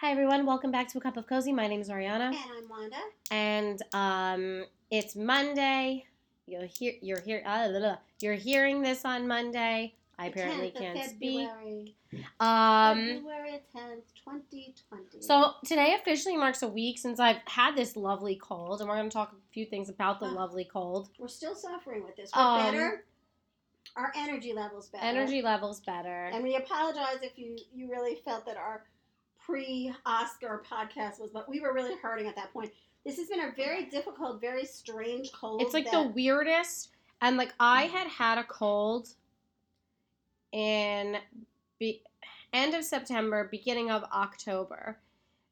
[0.00, 1.52] Hi everyone, welcome back to a cup of cozy.
[1.52, 2.96] My name is Ariana, And I'm Wanda.
[3.30, 6.06] and um, it's Monday.
[6.46, 7.42] You'll hear you're here.
[7.46, 7.96] Uh, blah, blah.
[8.20, 9.94] you're hearing this on Monday.
[10.18, 11.48] I The apparently 10th of can't speak.
[12.40, 15.20] Um, February 10th, 2020.
[15.20, 19.08] so today officially marks a week since I've had this lovely cold, and we're going
[19.08, 20.32] to talk a few things about the Ah.
[20.32, 21.10] lovely cold.
[21.18, 22.30] we're still suffering with this.
[22.34, 23.04] We're Um, better.
[23.96, 25.04] Our energy levels better.
[25.04, 26.26] Energy levels better.
[26.26, 28.84] And we apologize if you you really felt that our
[29.50, 32.70] pre-Oscar podcast was, but we were really hurting at that point.
[33.04, 35.62] This has been a very difficult, very strange cold.
[35.62, 36.90] It's like that, the weirdest.
[37.20, 37.90] And like I mm.
[37.90, 39.08] had had a cold
[40.52, 41.16] in
[41.78, 42.02] be-
[42.52, 44.98] end of September, beginning of October,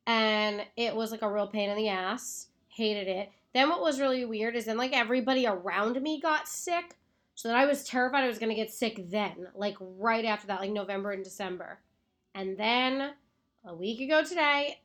[0.06, 2.48] and it was like a real pain in the ass.
[2.68, 3.30] Hated it.
[3.54, 6.96] Then what was really weird is then like everybody around me got sick,
[7.34, 10.60] so that I was terrified I was gonna get sick then, like right after that,
[10.60, 11.80] like November and December,
[12.34, 13.12] and then
[13.68, 14.80] a week ago today,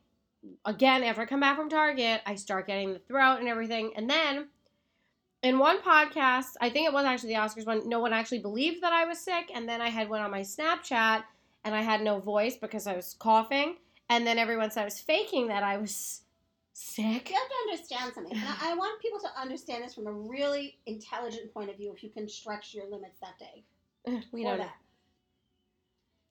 [0.64, 4.08] again after I come back from Target, I start getting the throat and everything, and
[4.08, 4.48] then
[5.42, 8.82] in one podcast, I think it was actually the Oscars one, no one actually believed
[8.82, 11.24] that I was sick, and then I had one on my Snapchat
[11.64, 13.76] and I had no voice because I was coughing,
[14.10, 16.20] and then everyone said I was faking that I was
[16.74, 17.30] sick.
[17.30, 18.36] You have to understand something.
[18.36, 21.90] And I, I want people to understand this from a really intelligent point of view
[21.94, 23.64] if you can stretch your limits that day.
[24.32, 24.58] We know.
[24.58, 24.74] that.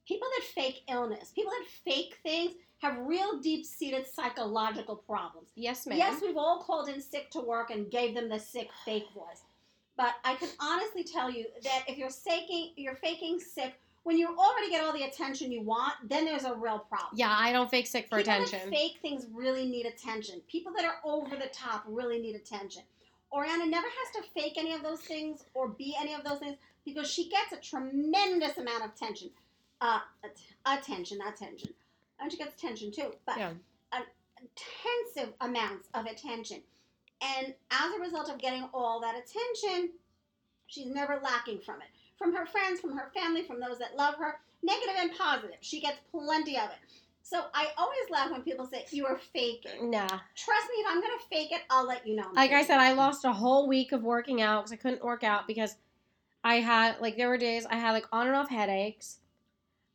[0.07, 5.47] People that fake illness, people that fake things, have real deep seated psychological problems.
[5.55, 5.97] Yes, ma'am.
[5.97, 9.43] Yes, we've all called in sick to work and gave them the sick fake voice.
[9.95, 14.35] But I can honestly tell you that if you're faking, you're faking sick when you
[14.37, 17.11] already get all the attention you want, then there's a real problem.
[17.15, 18.59] yeah, I don't fake sick for People attention.
[18.69, 20.41] that fake things really need attention.
[20.49, 22.83] People that are over the top really need attention.
[23.31, 26.57] Oriana never has to fake any of those things or be any of those things
[26.85, 29.29] because she gets a tremendous amount of attention.
[29.83, 31.73] Uh, att- attention, attention.
[32.19, 33.51] And she gets attention too, but Yeah.
[34.41, 36.63] intensive amounts of attention.
[37.21, 39.91] And as a result of getting all that attention,
[40.67, 41.87] she's never lacking from it.
[42.17, 45.57] From her friends, from her family, from those that love her, negative and positive.
[45.61, 46.77] She gets plenty of it.
[47.21, 49.89] So I always laugh when people say, You are faking.
[49.91, 50.07] Nah.
[50.35, 52.27] Trust me, if I'm going to fake it, I'll let you know.
[52.27, 52.83] I'm Like I said, it.
[52.83, 55.75] I lost a whole week of working out because I couldn't work out because
[56.43, 59.19] I had like there were days I had like on and off headaches.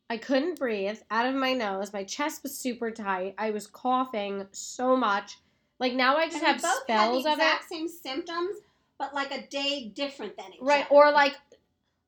[0.09, 1.93] I couldn't breathe out of my nose.
[1.93, 3.35] My chest was super tight.
[3.37, 5.37] I was coughing so much.
[5.79, 7.69] Like now I just And have both spells had of it.
[7.69, 8.57] same symptoms,
[8.97, 10.85] but like a day different than each Right.
[10.85, 10.93] other.
[10.95, 11.35] Or like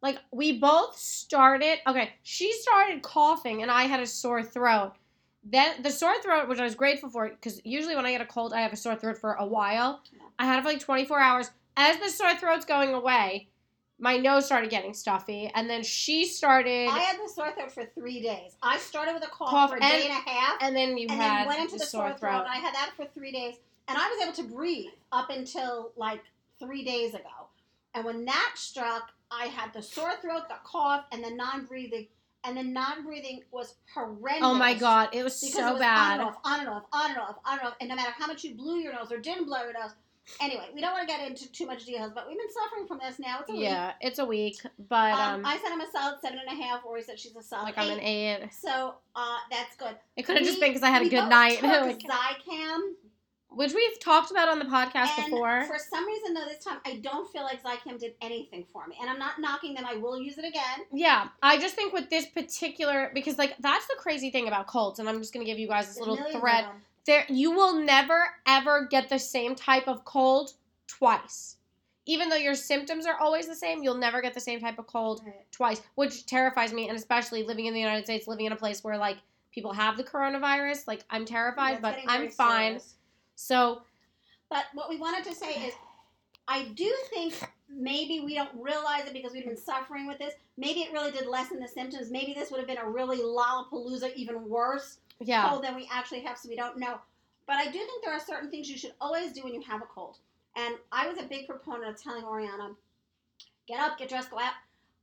[0.01, 4.93] like we both started okay, she started coughing and I had a sore throat.
[5.43, 8.25] Then the sore throat, which I was grateful for, because usually when I get a
[8.25, 10.01] cold, I have a sore throat for a while.
[10.37, 11.49] I had it for like 24 hours.
[11.77, 13.47] As the sore throat's going away,
[14.01, 17.85] my nose started getting stuffy, and then she started, I had the sore throat for
[17.85, 18.55] three days.
[18.61, 20.57] I started with a cough, Cough for a and- day and a half.
[20.61, 22.39] and then you and had then went into the the sore throat.
[22.39, 23.55] and I had that for three days,
[23.87, 26.21] and I was able to breathe up until like
[26.59, 27.47] three days ago.
[27.93, 32.07] And when that struck, I had the sore throat, the cough, and the non-breathing.
[32.43, 34.41] And the non-breathing was horrendous.
[34.41, 36.19] Oh my god, it was so it was bad.
[36.19, 37.75] on and off, on and off, on and off, on and off.
[37.79, 39.91] And no matter how much you blew your nose or didn't blow your nose.
[40.39, 42.99] Anyway, we don't want to get into too much details, but we've been suffering from
[42.99, 43.39] this now.
[43.41, 43.61] It's a week.
[43.63, 44.57] Yeah, it's a week,
[44.89, 46.85] but Um, um, I said I'm a solid seven and a half.
[46.85, 48.49] Or he said she's a solid like I'm an eight.
[48.51, 49.95] So uh, that's good.
[50.15, 52.79] It could have just been because I had a good both night, Took Zicam,
[53.49, 55.65] which we've talked about on the podcast and before.
[55.65, 58.95] for some reason though, this time I don't feel like Zicam did anything for me,
[59.01, 59.85] and I'm not knocking them.
[59.85, 60.85] I will use it again.
[60.93, 64.99] Yeah, I just think with this particular because like that's the crazy thing about colds,
[64.99, 66.65] and I'm just gonna give you guys this There's little thread.
[67.05, 70.53] There, you will never ever get the same type of cold
[70.87, 71.57] twice.
[72.05, 74.87] Even though your symptoms are always the same, you'll never get the same type of
[74.87, 75.51] cold Right.
[75.51, 76.87] twice, which terrifies me.
[76.89, 79.17] And especially living in the United States, living in a place where like
[79.51, 82.65] people have the coronavirus, like I'm terrified, That's but I'm fine.
[82.79, 82.95] serious.
[83.35, 83.83] So
[84.49, 85.73] But what we wanted to say is,
[86.47, 87.33] I do think
[87.69, 90.33] maybe we don't realize it because we've been suffering with this.
[90.57, 92.11] Maybe it really did lessen the symptoms.
[92.11, 96.21] Maybe this would have been a really lollapalooza, even worse yeah, cold than we actually
[96.21, 96.99] have, so we don't know.
[97.47, 99.81] But I do think there are certain things you should always do when you have
[99.81, 100.17] a cold.
[100.55, 102.71] And I was a big proponent of telling Oriana,
[103.67, 104.53] get up, get dressed, go out.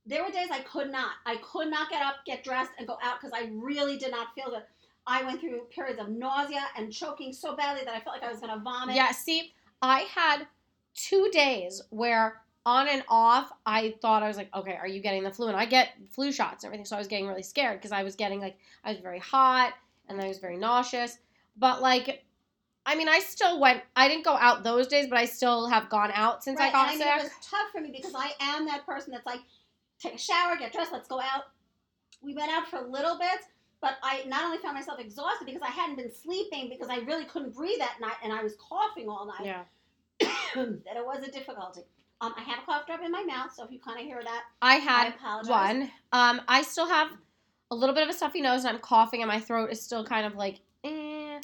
[0.05, 1.11] There were days I could not.
[1.25, 4.33] I could not get up, get dressed, and go out because I really did not
[4.33, 4.63] feel good.
[5.05, 8.31] I went through periods of nausea and choking so badly that I felt like I
[8.31, 8.95] was going to vomit.
[8.95, 9.11] yeah.
[9.11, 10.47] See, I had
[10.93, 15.23] two days where on and off, I thought I was like, okay, are you getting
[15.23, 15.47] the flu?
[15.47, 18.03] And I get flu shots and everything, so I was getting really scared because I
[18.03, 19.73] was getting like I was very hot
[20.09, 21.17] and I was very nauseous.
[21.55, 22.25] But like,
[22.85, 23.81] I mean, I still went.
[23.95, 26.89] I didn't go out those days, but I still have gone out since I got
[26.89, 27.07] and sick.
[27.07, 29.41] I mean, it was tough for me because I am that person that's like,
[29.99, 31.43] take a shower, get dressed, let's go out.
[32.21, 33.39] We went out for a little bit,
[33.81, 37.25] But I not only found myself exhausted because I hadn't been sleeping because I really
[37.25, 39.45] couldn't breathe that night and I was coughing all night.
[39.45, 39.63] Yeah.
[40.55, 41.81] that it was a difficulty.
[42.21, 44.21] Um, I have a cough drop in my mouth, so if you kind of hear
[44.21, 45.49] that, I I had apologize.
[45.49, 45.91] one.
[46.11, 47.07] Um, I still have
[47.71, 50.05] a little bit of a stuffy nose, and I'm coughing, and my throat is still
[50.05, 51.39] kind of like, eh.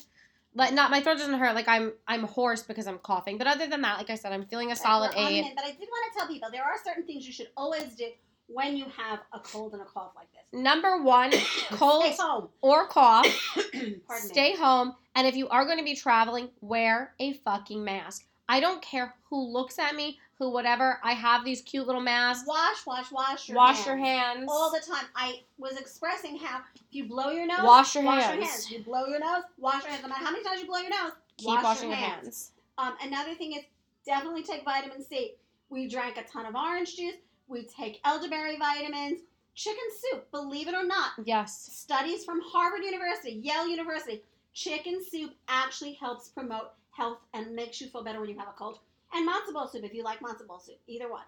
[0.54, 1.54] Like not my throat doesn't hurt.
[1.54, 3.36] Like I'm I'm hoarse because I'm coughing.
[3.36, 5.52] But other than that, like I said, I'm feeling a solid we're on the eight.
[5.54, 8.06] But I did want to tell people there are certain things you should always do
[8.46, 10.58] when you have a cold and a cough like this.
[10.58, 11.30] Number one,
[11.72, 12.48] cold Stay home.
[12.62, 13.26] or cough,
[14.16, 14.56] stay me.
[14.56, 18.24] home, and if you are going to be traveling, wear a fucking mask.
[18.48, 20.98] I don't care who looks at me, who whatever.
[21.02, 22.46] I have these cute little masks.
[22.46, 23.86] Wash, wash, wash your Wash hands.
[23.86, 24.46] your hands.
[24.50, 25.06] all the time.
[25.14, 28.44] I was expressing how if you blow your nose, Wash your hands.
[28.44, 28.70] hands.
[28.70, 30.02] You blow your nose, wash your hands.
[30.02, 32.22] No matter how many times you blow your nose, Keep wash washing your your hands.
[32.24, 32.52] hands.
[32.78, 33.62] Um, another thing is
[34.04, 35.34] definitely take vitamin C.
[35.70, 37.14] We drank a ton of orange juice.
[37.48, 39.20] We take elderberry vitamins.
[39.54, 41.58] Chicken soup, believe it or not, Yes.
[41.72, 44.22] studies from Harvard University, Yale University,
[44.52, 48.52] chicken soup actually helps promote health and makes you feel better when you have a
[48.52, 48.80] cold.
[49.14, 51.22] And matzo ball soup, if you like matzo ball soup, either one.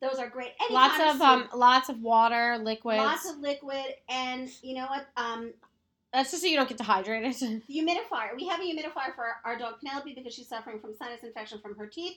[0.00, 0.50] Those are great.
[0.60, 1.22] Any Lots kind of soup.
[1.22, 2.96] um, lots of water, liquid.
[2.98, 5.06] lots of liquid, and you know what?
[5.16, 5.52] Um,
[6.12, 7.32] That's just so you don't get dehydrated.
[7.70, 8.34] humidifier.
[8.36, 11.76] We have a humidifier for our dog Penelope because she's suffering from sinus infection from
[11.76, 12.16] her teeth.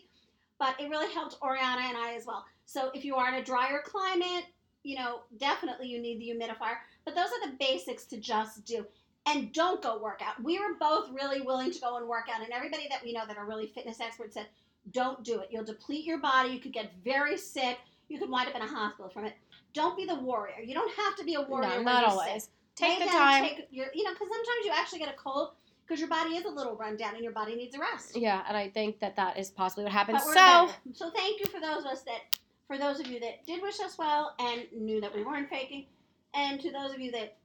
[0.58, 2.46] But it really helped Oriana and I as well.
[2.66, 4.46] So if you are in a drier climate,
[4.84, 6.78] you know, definitely you need the humidifier.
[7.04, 8.86] But those are the basics to just do.
[9.28, 10.42] And don't go work out.
[10.44, 13.26] We were both really willing to go and work out, and everybody that we know
[13.28, 14.48] that are really fitness experts said,
[14.92, 15.50] don't do it.
[15.52, 16.50] You'll deplete your body.
[16.50, 17.80] You could get very sick.
[18.08, 19.34] You could wind up in a hospital from it.
[19.74, 20.62] Don't be the warrior.
[20.64, 21.78] You don't have to be a warrior.
[21.78, 22.44] no, not always.
[22.44, 22.52] Sick.
[22.76, 23.44] Take Lay the time.
[23.44, 25.52] Take your, you know, because sometimes you actually get a cold
[25.86, 28.18] because your body is a little run down and your body needs a rest.
[28.18, 30.20] yeah, and I think that that is possibly what happened.
[30.20, 30.72] So, better.
[30.94, 32.22] so thank you for those of us that,
[32.68, 35.86] for those of you that did wish us well and knew that we weren't faking,
[36.34, 37.38] and to those of you that,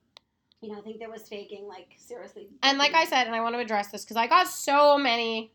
[0.62, 2.48] you know, I think there was faking, like seriously.
[2.62, 5.52] and like I said, and I want to address this because I got so many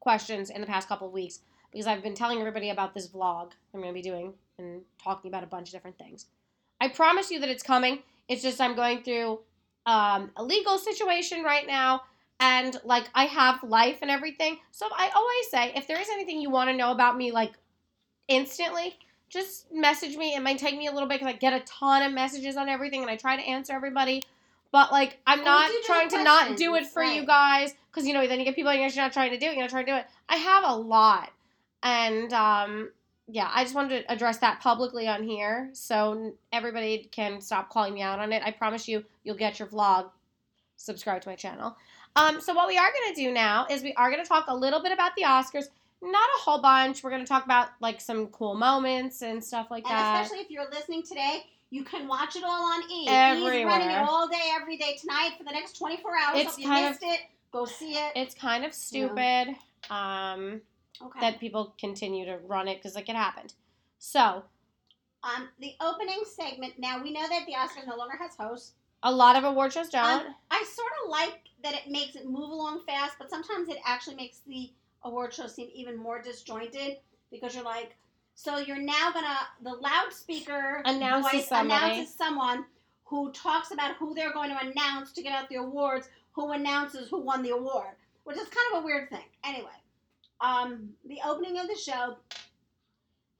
[0.00, 3.52] questions in the past couple of weeks because I've been telling everybody about this vlog
[3.72, 6.26] I'm going to be doing and talking about a bunch of different things.
[6.80, 8.00] I promise you that it's coming.
[8.28, 9.40] It's just I'm going through
[9.86, 12.02] um, a legal situation right now.
[12.38, 14.58] And like I have life and everything.
[14.70, 17.52] So I always say if there is anything you want to know about me, like
[18.28, 18.96] instantly,
[19.28, 20.34] just message me.
[20.34, 22.68] It might take me a little bit because I get a ton of messages on
[22.68, 24.22] everything and I try to answer everybody.
[24.72, 28.26] But like I'm not trying to not do it for you guys because you know
[28.26, 29.54] then you get people and you're not trying to do it.
[29.54, 30.06] You're not trying to do it.
[30.28, 31.30] I have a lot,
[31.82, 32.90] and um,
[33.26, 37.94] yeah, I just wanted to address that publicly on here so everybody can stop calling
[37.94, 38.42] me out on it.
[38.44, 40.10] I promise you, you'll get your vlog.
[40.76, 41.76] Subscribe to my channel.
[42.16, 44.82] Um, so what we are gonna do now is we are gonna talk a little
[44.82, 45.66] bit about the Oscars.
[46.02, 47.04] Not a whole bunch.
[47.04, 50.22] We're gonna talk about like some cool moments and stuff like And that.
[50.22, 53.04] especially if you're listening today, you can watch it all on E.
[53.04, 53.66] E's Everywhere.
[53.66, 56.36] running it all day, every day tonight for the next 24 hours.
[56.40, 57.20] It's so if you missed it,
[57.52, 58.12] go see it.
[58.16, 59.54] It's kind of stupid.
[59.88, 60.60] Um,
[61.02, 61.20] Okay.
[61.20, 63.54] that people continue to run it because like it happened.
[63.98, 64.42] So
[65.22, 66.74] um, the opening segment.
[66.78, 68.72] Now we know that the Oscars no longer has hosts.
[69.02, 70.04] a lot of award shows don't.
[70.26, 73.78] Um, I sort of like that it makes it move along fast, but sometimes it
[73.86, 74.70] actually makes the
[75.04, 76.98] award show seem even more disjointed
[77.30, 77.96] because you're like,
[78.42, 81.92] so you're now gonna the loudspeaker Announces voice somebody.
[81.92, 82.64] announces someone
[83.04, 87.08] who talks about who they're going to announce to get out the awards, who announces
[87.08, 89.24] who won the award, which is kind of a weird thing.
[89.44, 89.68] Anyway,
[90.40, 92.16] um, the opening of the show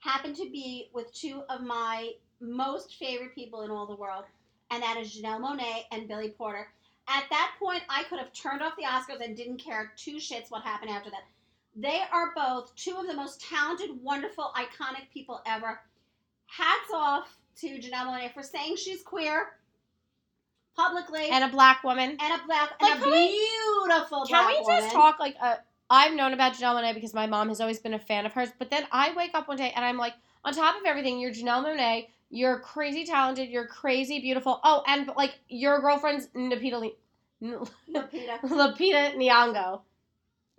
[0.01, 2.11] happened to be with two of my
[2.41, 4.25] most favorite people in all the world,
[4.71, 6.67] and that is Janelle Monae and Billy Porter.
[7.09, 10.51] At that point, I could have turned off the Oscars and didn't care two shits
[10.51, 11.23] what happened after that.
[11.77, 15.81] They are both two of the most talented, wonderful, iconic people ever.
[16.47, 19.51] Hats off to Janelle Monae for saying she's queer
[20.77, 22.17] publicly and a black woman.
[22.21, 23.29] and a black Like, and a we-
[23.87, 24.91] beautiful Can we just woman.
[24.91, 25.57] talk like uh,
[25.89, 28.51] I've known about Janelle Monae because my mom has always been a fan of hers,
[28.59, 31.33] but then I wake up one day and I'm like, on top of everything, you're
[31.33, 32.07] Janelle Monae.
[32.31, 33.49] You're crazy talented.
[33.49, 34.61] You're crazy beautiful.
[34.63, 36.97] Oh, and like your girlfriend's Lupita, Li-
[37.43, 37.59] N-
[37.95, 39.81] Lupita, Lupita Nyong'o.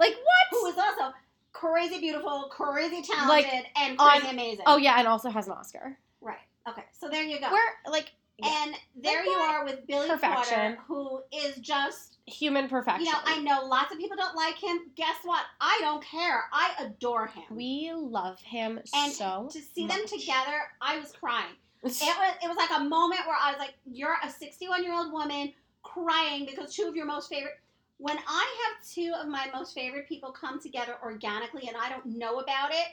[0.02, 0.62] Like what?
[0.64, 0.74] what?
[0.74, 1.14] is also
[1.54, 4.66] crazy beautiful, crazy talented, and on- crazy amazing.
[4.68, 5.98] Oh yeah, and also has an Oscar.
[6.22, 6.38] right.
[6.68, 7.48] Okay, so there you go.
[7.52, 10.78] We're like yeah, and there Like you are with Billy Perfection.
[10.78, 13.06] Porter, who is just human perfection.
[13.06, 14.90] you know I know lots of people don't like him.
[14.96, 15.44] Guess what?
[15.60, 16.44] I don't care.
[16.52, 17.44] I adore him.
[17.52, 19.50] we love him and so.
[19.52, 21.54] to see them together, I was crying.
[21.84, 22.02] It was
[22.44, 25.52] it was like a moment where I was like, "You're a 61 year old woman
[25.82, 27.54] crying because two of your most favorite."
[28.02, 32.06] When I have two of my most favorite people come together organically and I don't
[32.08, 32.88] know about it,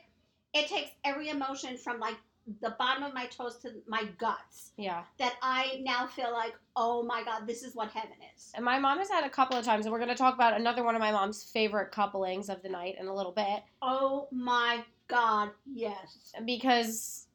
[0.53, 2.17] it takes every emotion from like
[2.61, 5.05] the bottom of my toes to my guts Yeah.
[5.19, 8.53] that I now feel like, oh my god, this is what heaven is.
[8.55, 10.55] And my mom has had a couple of times, and we're going to talk about
[10.59, 14.29] another one of my mom's favorite couplings of the night in a little bit Oh
[14.31, 16.33] my god, yes.
[16.45, 17.27] because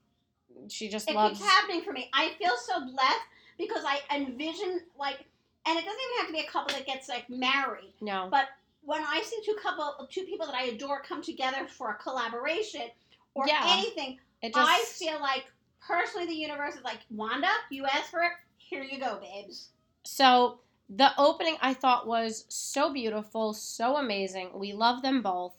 [0.67, 1.39] she just It loves.
[1.39, 2.09] keeps happening for me.
[2.13, 3.21] I feel so blessed
[3.57, 5.25] because I envision like,
[5.65, 7.93] and it doesn't even have to be a couple that gets like married.
[8.01, 8.27] no.
[8.29, 8.47] But
[8.85, 12.89] when I see two couple, two people that I adore come together for a collaboration
[13.33, 13.63] or Yeah.
[13.77, 14.57] anything, just.
[14.57, 15.45] I feel like
[15.79, 19.69] personally the universe is like, Wanda, you asked for it, here you go, babes.
[20.03, 24.51] So the opening I thought was so beautiful, so amazing.
[24.59, 25.53] We love them both.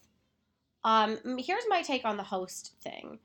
[0.85, 3.19] Um, here's my take on the host thing.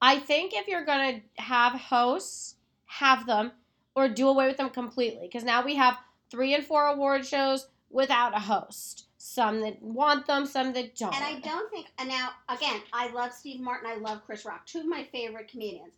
[0.00, 2.54] I think if you're gonna have hosts,
[2.86, 3.52] have them
[3.96, 5.26] or do away with them completely.
[5.26, 5.98] Because now we have
[6.30, 9.06] three and four award shows without a host.
[9.18, 11.14] Some that want them, some that don't.
[11.14, 14.66] And I don't think, and now again, I love Steve Martin, I love Chris Rock,
[14.66, 15.92] two of my favorite comedians.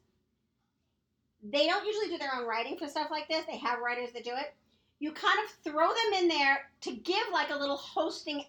[1.43, 3.45] They don't usually do their own writing for stuff like this.
[3.47, 4.55] They have writers that do it.
[5.01, 8.45] You kind of throw them in there to give like a little hosting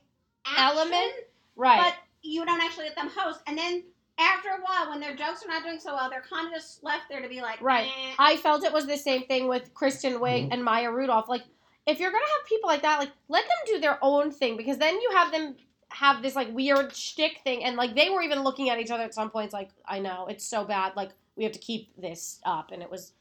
[0.45, 1.13] action, Element?
[1.55, 1.79] right.
[1.83, 3.39] but you don't actually let them host.
[3.47, 3.83] And then
[4.19, 6.83] after a while, when their jokes are not doing so well, they're kind of just
[6.83, 7.87] left there to be like, Right.
[7.87, 11.27] "Eh." I felt it was the same thing with Kristen Wiig and Maya Rudolph.
[11.27, 11.43] Like,
[11.85, 14.77] if you're gonna have people like that, like let them do their own thing because
[14.77, 15.55] then you have them
[15.89, 19.03] have this like weird shtick thing, and like they were even looking at each other
[19.03, 19.53] at some points.
[19.53, 20.93] Like, I know it's so bad.
[20.95, 23.13] Like we have to keep this up, and it was.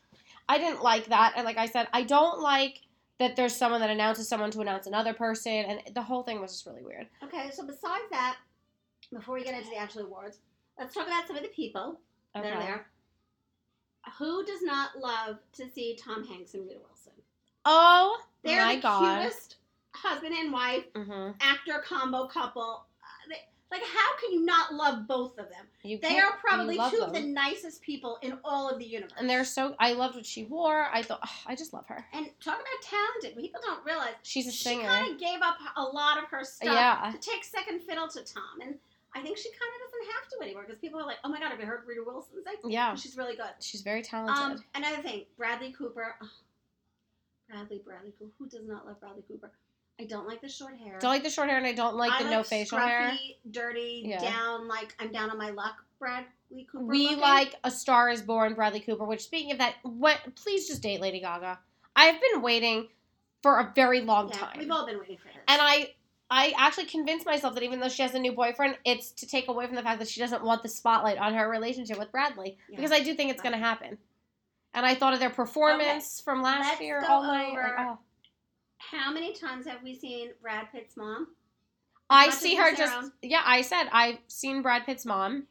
[0.48, 2.80] I didn't like that, and like I said, I don't like
[3.18, 6.52] that there's someone that announces someone to announce another person, and the whole thing was
[6.52, 7.06] just really weird.
[7.22, 8.36] Okay, so besides that,
[9.12, 10.38] before we get into the actual awards,
[10.78, 12.00] let's talk about some of the people
[12.34, 12.86] that are there.
[14.18, 17.12] Who does not love to see Tom Hanks and Rita Wilson?
[17.64, 19.20] Oh They're my the god.
[19.22, 19.56] cutest
[19.92, 22.86] husband and wife hmm actor combo couple.
[23.02, 23.36] Uh, they,
[23.70, 25.64] like, how can you not love both of them?
[25.82, 29.12] You They are probably two of the nicest people in all of the universe.
[29.18, 29.74] and they're so.
[29.78, 30.86] I loved what she wore.
[30.92, 32.04] I thought I just love her.
[32.12, 33.36] and talk about talented.
[33.40, 34.82] People don't realize She's a singer.
[34.82, 37.12] she kind of gave up a lot of her stuff Yeah.
[37.12, 38.74] to take second fiddle to Tom, and
[39.14, 41.38] I think she kind of doesn't have to anymore because people are like, "Oh my
[41.40, 42.70] god, have you heard Rita Wilson sing?
[42.70, 42.94] Yeah.
[42.94, 44.58] She's really good." She's very talented.
[44.58, 46.16] Um, another thing, Bradley Cooper.
[47.52, 48.30] Bradley, Bradley Cooper.
[48.38, 49.50] Who does not love Bradley Cooper?
[50.00, 50.98] I don't like the short hair.
[51.00, 53.10] don't like the short hair, and I don't like I the no facial hair.
[53.12, 54.20] scruffy, dirty, Yeah.
[54.20, 54.66] down.
[54.66, 55.84] Like I'm down on my luck.
[55.98, 56.84] Bradley Cooper.
[56.84, 57.20] We looking.
[57.20, 59.04] like A Star Is Born, Bradley Cooper.
[59.04, 60.18] Which, speaking of that, what?
[60.34, 61.58] Please just date Lady Gaga.
[61.94, 62.88] I've been waiting
[63.42, 65.36] for a very long Yeah, time, we've all been waiting for this.
[65.48, 65.94] and I.
[66.34, 69.48] I actually convinced myself that even though she has a new boyfriend, it's to take
[69.48, 72.56] away from the fact that she doesn't want the spotlight on her relationship with Bradley.
[72.70, 72.76] Yeah.
[72.76, 73.50] Because I do think it's Right.
[73.50, 73.98] going to happen.
[74.74, 77.48] And I thought of their performance from last Let's year all night.
[77.52, 77.98] over- like, oh.
[78.78, 81.28] How many times have we seen Brad Pitt's mom?
[82.10, 83.42] I see her just yeah.
[83.44, 85.46] I said I've seen Brad Pitt's mom,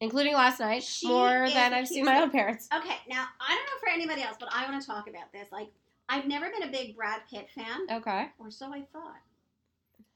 [0.00, 2.68] including last night, She more than I've seen my own parents.
[2.72, 5.50] Okay, now I don't know for anybody else, but I want to talk about this.
[5.50, 5.68] Like,
[6.08, 9.16] I've never been a big Brad Pitt fan, Okay, or so I thought.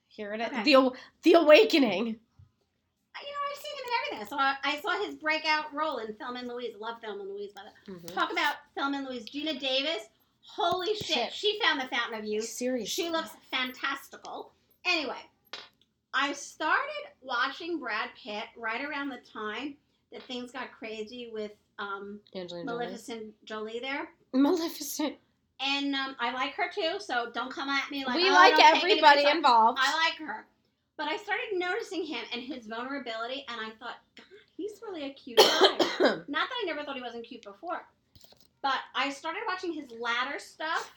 [0.07, 0.47] here it is.
[0.49, 0.62] Okay.
[0.62, 0.92] The
[1.23, 2.21] the awakening.
[3.19, 4.29] You know, I've seen him in everything.
[4.29, 6.75] So I, I saw his breakout role in Thelma and Louise.
[6.79, 8.00] Love Thelma and Louise, by the way.
[8.14, 9.25] Talk about Thelma and Louise.
[9.29, 10.09] Geena Davis.
[10.43, 11.07] Holy shit.
[11.07, 11.33] Shit.
[11.33, 12.45] She found the fountain of youth.
[12.45, 14.52] Seriously, She looks fantastical.
[14.85, 15.21] Anyway,
[16.14, 19.75] I started watching Brad Pitt right around the time
[20.12, 22.79] that things got crazy with um, Angelina Jolie.
[22.87, 24.09] Maleficent Jolie there.
[24.33, 25.14] Maleficent.
[25.61, 28.55] And um, I like her too, so don't come at me like we "Oh, like
[28.59, 29.79] everybody involved.
[29.81, 30.47] I like her.
[31.00, 35.14] But I started noticing him and his vulnerability, and I thought, God, he's really a
[35.14, 35.78] cute guy.
[36.28, 37.87] Not that I never thought he wasn't cute before,
[38.61, 40.92] but I started watching his latter stuff,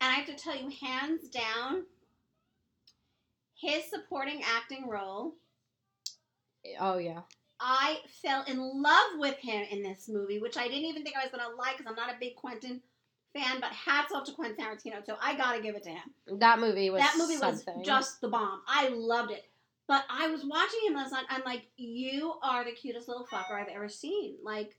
[0.00, 1.82] and I have to tell you, hands down,
[3.54, 5.34] his supporting acting role,
[6.80, 7.20] oh yeah.
[7.60, 11.22] I fell in love with him in this movie, which I didn't even think I
[11.22, 12.80] was going to like because I'm not a big Quentin
[13.34, 16.38] fan, but hats off to Quentin Tarantino, so I got to give it to him.
[16.38, 17.78] That movie was that movie something.
[17.78, 18.60] was just the bomb.
[18.66, 19.44] I loved it.
[19.86, 21.24] But I was watching him last night.
[21.28, 24.36] I'm like, you are the cutest little fucker I've ever seen.
[24.42, 24.76] Like,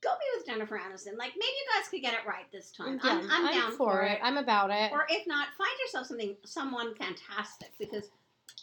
[0.00, 1.18] go be with Jennifer Aniston.
[1.18, 3.00] Like, maybe you guys could get it right this time.
[3.02, 4.20] Yeah, I'm, I'm, down for it.
[4.22, 4.92] I'm about it.
[4.92, 7.72] Or if not, find yourself something, someone fantastic.
[7.80, 8.10] Because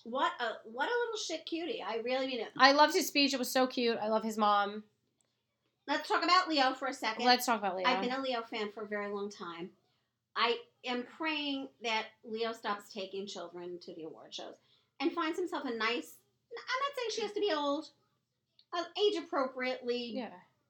[0.06, 1.84] what a what a little shit cutie.
[1.86, 2.48] I really mean it.
[2.58, 3.34] I loved his speech.
[3.34, 3.98] It was so cute.
[4.01, 4.84] I love his mom.
[5.88, 7.25] Let's talk about Leo for a second.
[7.25, 7.88] Let's talk about Leo.
[7.88, 9.69] I've been a Leo fan for a very long time.
[10.35, 14.55] I am praying that Leo stops taking children to the award shows
[15.00, 16.17] and finds himself a nice.
[16.51, 17.88] I'm not saying she has to be old,
[18.97, 20.29] age appropriately yeah.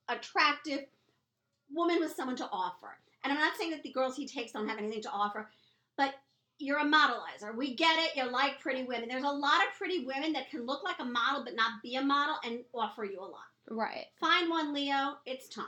[0.09, 0.85] attractive
[1.73, 2.97] woman with someone to offer.
[3.23, 5.49] And I'm not saying that the girls he takes don't have anything to offer,
[5.97, 6.15] but
[6.57, 7.55] you're a modelizer.
[7.55, 8.15] We get it.
[8.15, 9.09] You like pretty women.
[9.09, 11.95] There's a lot of pretty women that can look like a model but not be
[11.95, 13.50] a model and offer you a lot.
[13.71, 14.05] Right.
[14.19, 15.15] Find one, Leo.
[15.25, 15.65] It's time.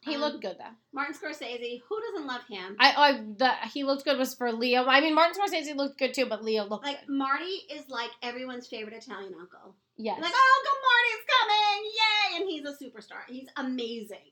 [0.00, 0.74] He Um, looked good though.
[0.92, 1.80] Martin Scorsese.
[1.88, 2.76] Who doesn't love him?
[2.78, 4.84] I, I the he looked good was for Leo.
[4.84, 7.14] I mean Martin Scorsese looked good too, but Leo looked like good.
[7.16, 9.74] Marty is like everyone's favorite Italian uncle.
[9.96, 10.20] Yes.
[10.20, 11.90] Like, oh, Uncle Marty's coming!
[11.98, 12.36] Yay!
[12.36, 13.22] And he's a superstar.
[13.28, 14.30] He's amazing.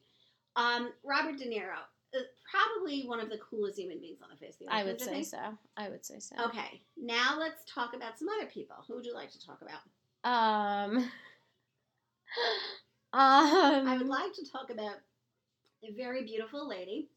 [0.54, 1.74] Um, Robert De Niro,
[2.48, 4.72] probably one of the coolest human beings on the face of the earth.
[4.72, 5.38] I would say so.
[5.76, 6.36] I would say so.
[6.46, 8.76] Okay, now let's talk about some other people.
[8.86, 9.80] Who would you like to talk about?
[10.30, 11.10] Um.
[13.12, 13.88] Um.
[13.88, 14.96] I would like to talk about
[15.82, 17.08] a very beautiful lady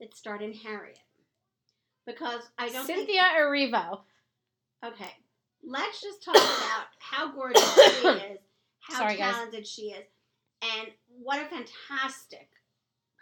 [0.00, 0.98] that starred in Harriet.
[2.06, 4.00] Because I don't think Cynthia Erivo.
[4.84, 5.10] Okay.
[5.62, 8.38] Let's just talk about how gorgeous she is,
[8.80, 9.34] how Sorry, guys.
[9.34, 10.04] talented she is,
[10.62, 10.88] and
[11.22, 12.48] what a fantastic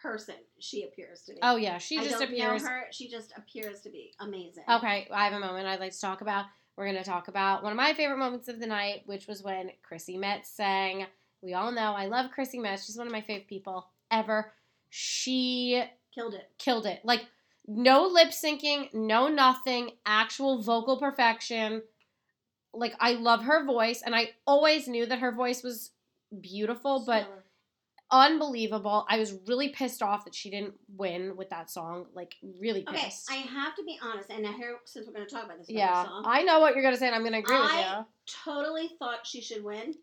[0.00, 1.38] person she appears to be.
[1.42, 2.62] Oh yeah, she I just don't appears.
[2.62, 2.84] know her.
[2.92, 4.64] She just appears to be amazing.
[4.68, 6.46] Okay, I have a moment I'd like to talk about.
[6.76, 9.70] We're gonna talk about one of my favorite moments of the night, which was when
[9.82, 11.06] Chrissy Metz sang.
[11.42, 12.84] We all know I love Chrissy Metz.
[12.86, 14.52] She's one of my favorite people ever.
[14.90, 15.82] She
[16.14, 16.50] Killed it.
[16.58, 17.00] killed it.
[17.04, 17.24] Like
[17.66, 21.82] no lip syncing, no nothing, actual vocal perfection.
[22.74, 25.90] Like I love her voice, and I always knew that her voice was
[26.40, 27.44] beautiful, but Stellar.
[28.10, 29.06] unbelievable.
[29.08, 32.06] I was really pissed off that she didn't win with that song.
[32.14, 33.30] Like really pissed.
[33.30, 33.40] Okay.
[33.40, 35.68] I have to be honest, and now here, since we're going to talk about this
[35.70, 38.06] yeah, song, I know what you're gonna say, and I'm gonna agree with I- you.
[38.44, 39.94] totally thought she should win,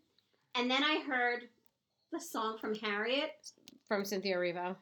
[0.58, 1.44] and then I heard
[2.12, 3.30] the song from Harriet,
[3.86, 4.76] From Cynthia Erivo.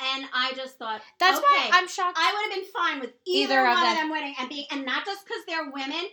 [0.00, 2.18] and I just thought, That's okay, why I'm shocked.
[2.20, 3.96] I would have been fine with either, Either of one of them.
[3.96, 6.04] them winning and being, and not just because they're women.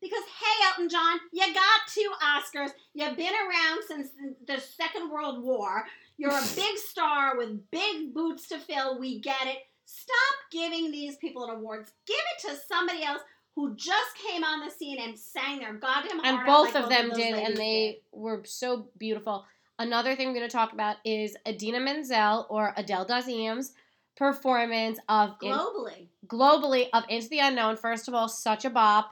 [0.00, 2.70] Because hey, Elton John, you got two Oscars.
[2.94, 4.08] You've been around since
[4.46, 5.86] the Second World War.
[6.18, 9.00] You're a big star with big boots to fill.
[9.00, 9.58] We get it.
[9.86, 11.90] Stop giving these people an awards.
[12.06, 13.22] Give it to somebody else
[13.58, 16.88] who just came on the scene and sang their goddamn and out both like of
[16.88, 19.44] them did, and they were so beautiful.
[19.80, 23.72] Another thing I'm going to talk about is Idina Menzel or Adele Dazeem's
[24.16, 25.48] performance of did.
[25.48, 26.06] In- globally.
[26.28, 27.76] globally of Into the Unknown.
[27.76, 29.10] First of all, such a bop.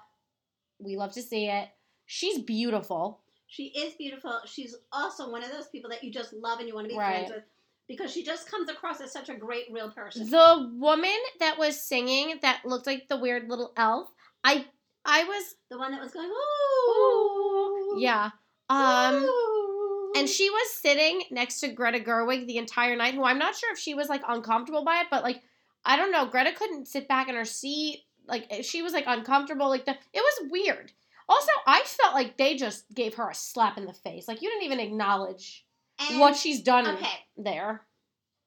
[0.79, 1.69] We love to see it.
[2.05, 3.19] She's beautiful.
[3.49, 4.39] She is beautiful.
[4.47, 6.97] She's also one of those people that you just love and you want to be
[6.97, 7.27] Right.
[7.27, 7.45] friends with
[7.89, 10.31] because she just comes across as such a great real person.
[10.31, 14.09] The woman that was singing that looked like the weird little elf.
[14.47, 14.65] I
[15.05, 17.97] I was The one that was going, ooh.
[18.01, 18.31] yeah.
[18.69, 20.13] Um ooh.
[20.17, 23.73] and she was sitting next to Greta Gerwig the entire night, who I'm not sure
[23.73, 25.43] if she was like uncomfortable by it, but like
[25.85, 28.03] I don't know, Greta couldn't sit back in her seat.
[28.27, 29.69] Like she was like uncomfortable.
[29.69, 30.93] Like the it was weird.
[31.29, 34.29] Also, I felt like they just gave her a slap in the face.
[34.29, 35.65] Like you didn't even acknowledge
[35.99, 37.09] And- what she's done Okay.
[37.37, 37.83] there.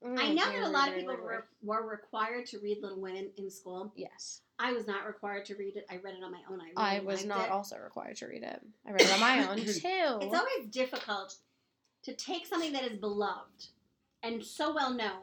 [0.02, 3.30] I Mm, know that a lot of people were, were required to read Little Women
[3.36, 3.92] in school.
[3.94, 4.40] Yes.
[4.58, 5.86] I was not required to read it.
[5.90, 6.60] I read it on my own.
[6.60, 7.50] I, really I was not it.
[7.50, 8.60] also required to read it.
[8.86, 9.66] I read it on my own too.
[10.22, 11.36] It's always difficult
[12.04, 13.66] to take something that is beloved
[14.22, 15.22] and so well known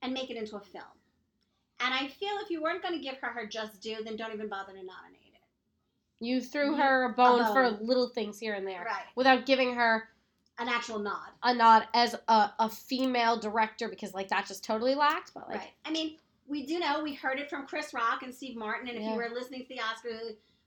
[0.00, 0.84] and make it into a film.
[1.80, 4.32] And I feel if you weren't going to give her her just due, then don't
[4.32, 6.24] even bother to nominate it.
[6.24, 7.52] you threw You- her a bone, bone.
[7.52, 9.06] for little things here and there Right.
[9.16, 10.08] without giving her
[10.62, 11.28] An actual nod.
[11.42, 15.32] a nod as a, a female director because like that just totally lacked.
[15.34, 15.70] But like right.
[15.84, 18.96] I mean, we do know we heard it from Chris Rock and Steve Martin, and
[18.96, 19.10] if Yeah.
[19.12, 20.10] you were listening to the Oscar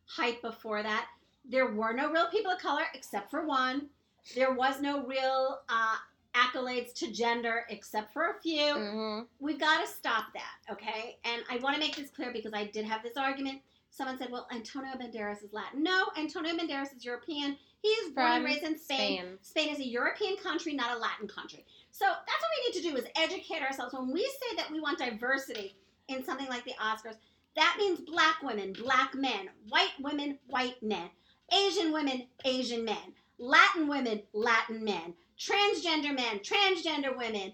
[0.06, 1.08] hype before that,
[1.50, 3.88] there were no real people of color except for one.
[4.36, 5.96] There was no real uh,
[6.34, 8.60] accolades to gender except for a few.
[8.76, 9.28] mhm.
[9.40, 11.18] We've got to stop that, okay?
[11.24, 13.62] And I want to make this clear because I did have this argument.
[13.92, 17.58] Someone said, "Well, Antonio Banderas is Latin." No, Antonio Banderas is European.
[17.86, 19.20] He's born and raised in Spain.
[19.20, 19.38] Spain.
[19.42, 21.64] Spain is a European country, not a Latin country.
[21.92, 23.94] So that's what we need to do is educate ourselves.
[23.94, 25.76] When we say that we want diversity
[26.08, 27.18] in something like the Oscars,
[27.56, 31.12] that means black women, black men, white women, white men,
[31.54, 37.54] Asian women, Asian men, Latin women, Latin men, transgender men, transgender women,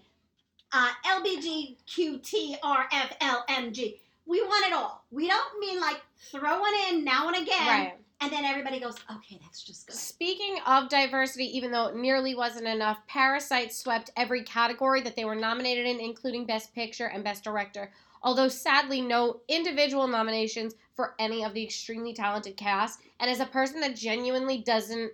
[0.72, 4.00] uh, LBGQTRFLMG.
[4.26, 5.04] We want it all.
[5.12, 6.00] We don't mean like
[6.32, 7.98] throw one in now and again, Right.
[8.22, 9.96] And then everybody goes, okay, that's just good.
[9.96, 15.26] Speaking of diversity, even though it nearly wasn't enough, Parasite swept every category that they
[15.26, 17.92] were nominated in, including Best Picture and Best Director.
[18.22, 23.00] Although sadly, no individual nominations for any of the extremely talented cast.
[23.20, 25.12] And as a person that genuinely doesn't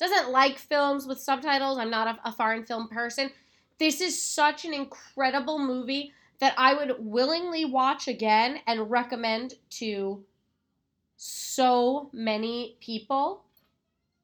[0.00, 3.30] doesn't like films with subtitles, I'm not a, a foreign film person.
[3.78, 10.24] This is such an incredible movie that I would willingly watch again and recommend to
[11.18, 13.42] so many people.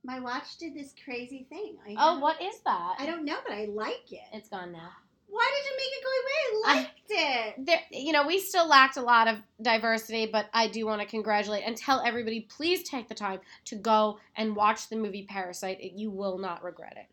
[0.04, 1.76] My watch did this crazy thing.
[1.86, 2.94] I Oh, what is that?
[2.98, 4.20] I don't know, but I like it.
[4.32, 4.90] It's gone now.
[5.26, 6.66] Why did you make it go away?
[6.66, 7.66] I liked it.
[7.66, 11.06] There, you know, we still lacked a lot of diversity, but I do want to
[11.08, 15.80] congratulate and tell everybody: please take the time to go and watch the movie Parasite.
[15.80, 17.08] It- You will not regret it.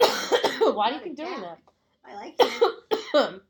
[0.74, 1.58] Why do you keep doing that?
[2.04, 3.42] I like it.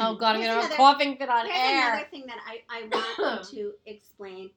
[0.00, 1.92] oh god, I'm gonna have a coughing fit on Here's air.
[1.92, 2.88] another thing that I, I
[3.26, 4.50] want to explain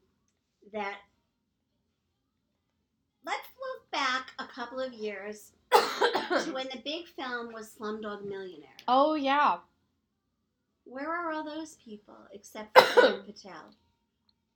[0.74, 0.96] that
[3.26, 8.70] let's look back a couple of years to when the big film was Slumdog Millionaire.
[8.88, 9.58] oh yeah.
[10.86, 13.74] Where are all those people except for Dev Patel?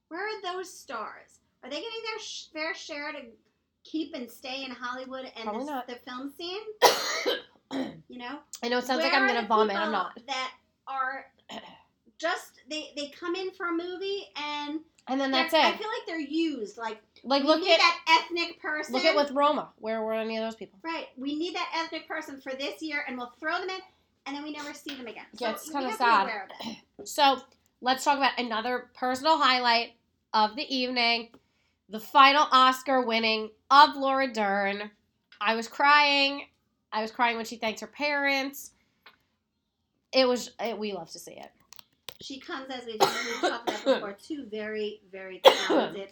[0.07, 1.39] Where are those stars?
[1.63, 3.19] Are they getting their sh- fair share to
[3.83, 6.61] keep and stay in Hollywood and the, the film scene?
[8.09, 9.75] You know, I know it sounds like I'm gonna vomit.
[9.77, 10.19] I'm not.
[10.27, 10.51] That
[10.87, 11.25] are
[12.17, 15.59] just they they come in for a movie and And then that's it.
[15.63, 16.77] I feel like they're used.
[16.77, 18.93] Like Like look at that ethnic person.
[18.93, 19.69] look at with Roma.
[19.77, 20.79] Where were any of those people?
[20.83, 21.07] right.
[21.17, 23.79] We need that ethnic person for this year, and we'll throw them in,
[24.25, 25.25] and then we never see them again.
[25.39, 26.29] Yeah, so it's kinda sad.
[26.59, 26.67] of.
[27.07, 27.41] So
[27.81, 29.93] let's talk about another personal highlight
[30.33, 31.29] of the evening.
[31.89, 34.91] The final Oscar winning of Laura Dern.
[35.39, 36.43] I was crying.
[36.91, 38.71] I was crying when she thanked her parents.
[40.13, 41.51] It was it, we love to see it.
[42.21, 46.09] She comes as we talked about before, two very very talented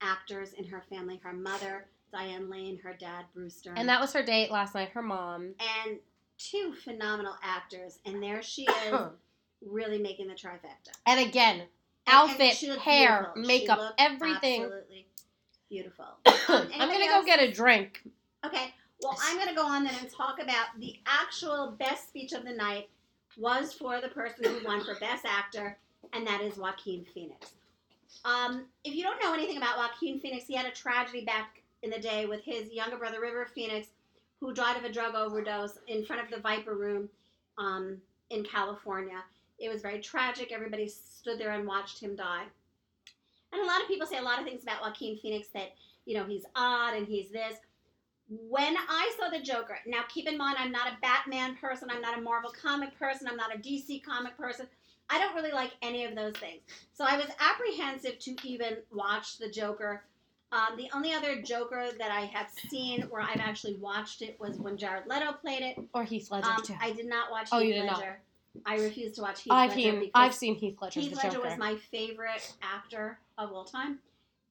[0.00, 1.20] actors in her family.
[1.22, 5.02] Her mother, Diane Lane, her dad, Brewster, And that was her date last night, her
[5.02, 5.54] mom.
[5.86, 5.98] and
[6.38, 7.98] two phenomenal actors.
[8.04, 8.94] And there she is,
[9.64, 10.92] really making the trifecta.
[11.06, 11.68] And again, And-
[12.10, 13.42] and outfit, hair, beautiful.
[13.42, 14.62] Makeup, everything.
[14.62, 15.06] Absolutely
[15.68, 16.06] beautiful.
[16.50, 18.00] Um, I'm gonna go get a drink.
[18.42, 22.32] Okay, well, I'm going to go on then and talk about the actual best speech
[22.32, 22.88] of the night
[23.36, 25.78] was for the person who won for Best Actor,
[26.12, 27.52] and that is Joaquin Phoenix.
[28.24, 31.90] Um, if you don't know anything about Joaquin Phoenix, he had a tragedy back in
[31.90, 33.88] the day with his younger brother, River Phoenix,
[34.40, 37.08] who died of a drug overdose in front of the Viper Room
[37.58, 37.98] um,
[38.30, 39.22] in California.
[39.58, 40.52] It was very tragic.
[40.52, 42.44] Everybody stood there and watched him die.
[43.52, 46.16] And a lot of people say a lot of things about Joaquin Phoenix that, you
[46.16, 47.56] know, he's odd and he's this.
[48.28, 52.02] When I saw the Joker, now keep in mind, I'm not a Batman person, I'm
[52.02, 54.66] not a Marvel comic person, I'm not a DC comic person.
[55.10, 56.60] I don't really like any of those things.
[56.92, 60.04] So I was apprehensive to even watch the Joker.
[60.52, 64.58] Um, the only other Joker that I have seen where I've actually watched it was
[64.58, 65.78] when Jared Leto played it.
[65.94, 66.74] Or Heath Ledger Um, too.
[66.80, 68.04] I did not watch Oh, Heath you did not.
[68.66, 71.16] I refuse to watch Heath I've Ledger seen because I've seen Heath Ledger Heath the
[71.16, 71.48] Ledger Joker.
[71.48, 74.00] was my favorite actor of all time,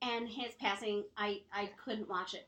[0.01, 2.47] and his passing, I I couldn't watch it.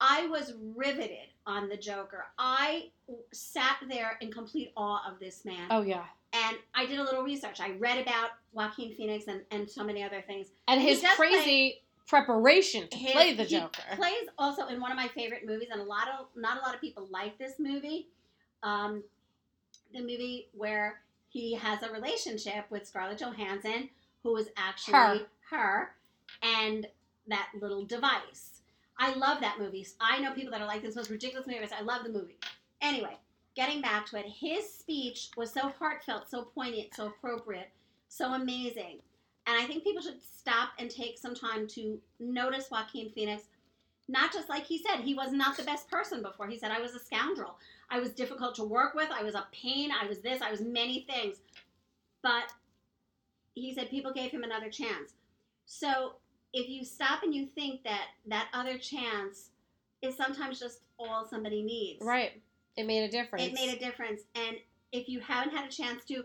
[0.00, 2.26] I was riveted on the Joker.
[2.38, 2.90] I
[3.32, 6.04] sat there in complete awe of this man, oh yeah.
[6.32, 7.60] and I did a little research.
[7.60, 10.48] I read about Joaquin Phoenix and, and so many other things.
[10.68, 13.82] And his crazy preparation to His- play the he Joker.
[13.96, 16.74] plays also in one of my favorite movies, and a lot of not a lot
[16.74, 18.08] of people like this movie.
[18.62, 19.02] Um,
[19.92, 23.90] the movie where he has a relationship with Scarlett Johansson,
[24.22, 25.26] who is actually Her.
[25.50, 25.90] her,
[26.42, 26.86] and
[27.28, 28.53] that little device.
[28.98, 29.86] I love that movie.
[30.00, 31.60] I know people that are like this most ridiculous movie.
[31.76, 32.38] I love the movie.
[32.80, 33.16] Anyway,
[33.56, 37.70] getting back to it, his speech was so heartfelt, so poignant, so appropriate,
[38.08, 38.98] so amazing.
[39.46, 43.44] And I think people should stop and take some time to notice Joaquin Phoenix.
[44.08, 46.46] Not just like he said, he was not the best person before.
[46.46, 47.56] He said, I was a scoundrel.
[47.90, 49.08] I was difficult to work with.
[49.10, 49.90] I was a pain.
[49.90, 50.42] I was this.
[50.42, 51.36] I was many things.
[52.22, 52.52] But
[53.54, 55.14] he said people gave him another chance.
[55.66, 56.16] So
[56.54, 59.50] if you stop and you think that that other chance
[60.02, 62.40] is sometimes just all somebody needs, Right.
[62.76, 63.44] It made a difference.
[63.46, 64.22] it made a difference.
[64.34, 64.56] And
[64.92, 66.24] if you haven't had a chance to,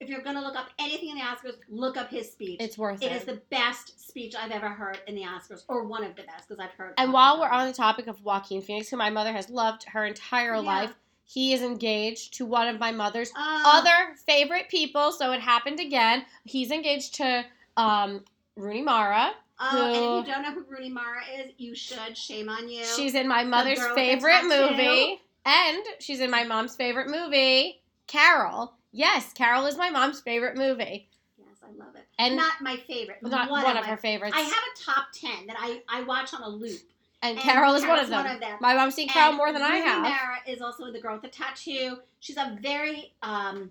[0.00, 2.60] if you're going to look up anything in the Oscars, look up his speech.
[2.60, 3.16] It's worth It it.
[3.16, 6.48] is the best speech I've ever heard in the Oscars, or one of the best,
[6.48, 6.94] because I've heard.
[6.98, 10.04] and while we're on the topic of Joaquin Phoenix, who my mother has loved her
[10.04, 10.60] entire Yeah.
[10.60, 15.10] life, he is engaged to one of my mother's Ah, other favorite people.
[15.12, 16.24] So it happened again.
[16.44, 17.44] He's engaged to
[17.76, 18.24] um,
[18.56, 19.32] Rooney Mara.
[19.60, 22.16] Oh, and if you don't know who Rooney Mara is, you should.
[22.16, 22.84] Shame on you.
[22.84, 27.08] She's in my mother's girl with the favorite movie, and she's in my mom's favorite
[27.08, 28.74] movie, Carol.
[28.92, 32.04] Yes, Carol is my mom's favorite movie, yes, I love it.
[32.18, 34.36] and Not my favorite, but not one, one, of, her favorites.
[34.36, 36.78] I have a top ten that I I watch on a loop.
[37.22, 38.24] and and Carol is one of them.
[38.24, 38.58] one of them.
[38.60, 40.02] My mom's seen Carol And more than I Rooney have.
[40.02, 41.98] Mara is also the girl with the tattoo.
[42.20, 43.70] She's a very um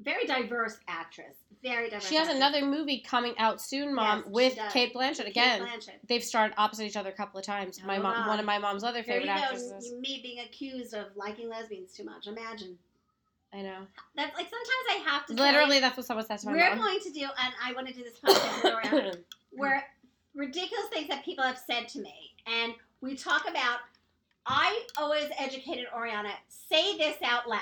[0.00, 1.36] very diverse actress.
[1.64, 1.90] Very.
[2.00, 4.58] She has another movie coming out soon, Mom, Yes, with.
[4.70, 5.62] Cate Blanchett Cate again.
[5.62, 5.94] Blanchett.
[6.06, 7.82] They've starred opposite each other a couple of times.
[7.84, 8.28] My Oh, mom, God.
[8.28, 9.92] one of my mom's other favorite you go, actresses.
[9.98, 12.26] me being accused of liking lesbians too much.
[12.26, 12.78] Imagine.
[13.52, 13.86] I know.
[14.14, 15.34] That's like sometimes I have to.
[15.36, 16.78] say, Literally, that's what someone said to my we're mom.
[16.78, 19.16] going to do, and I want to do this podcast
[19.52, 19.84] where
[20.34, 23.78] ridiculous things that people have said to me, and we talk about.
[24.46, 26.28] I always educated Oriana.
[26.48, 27.60] Say this out loud.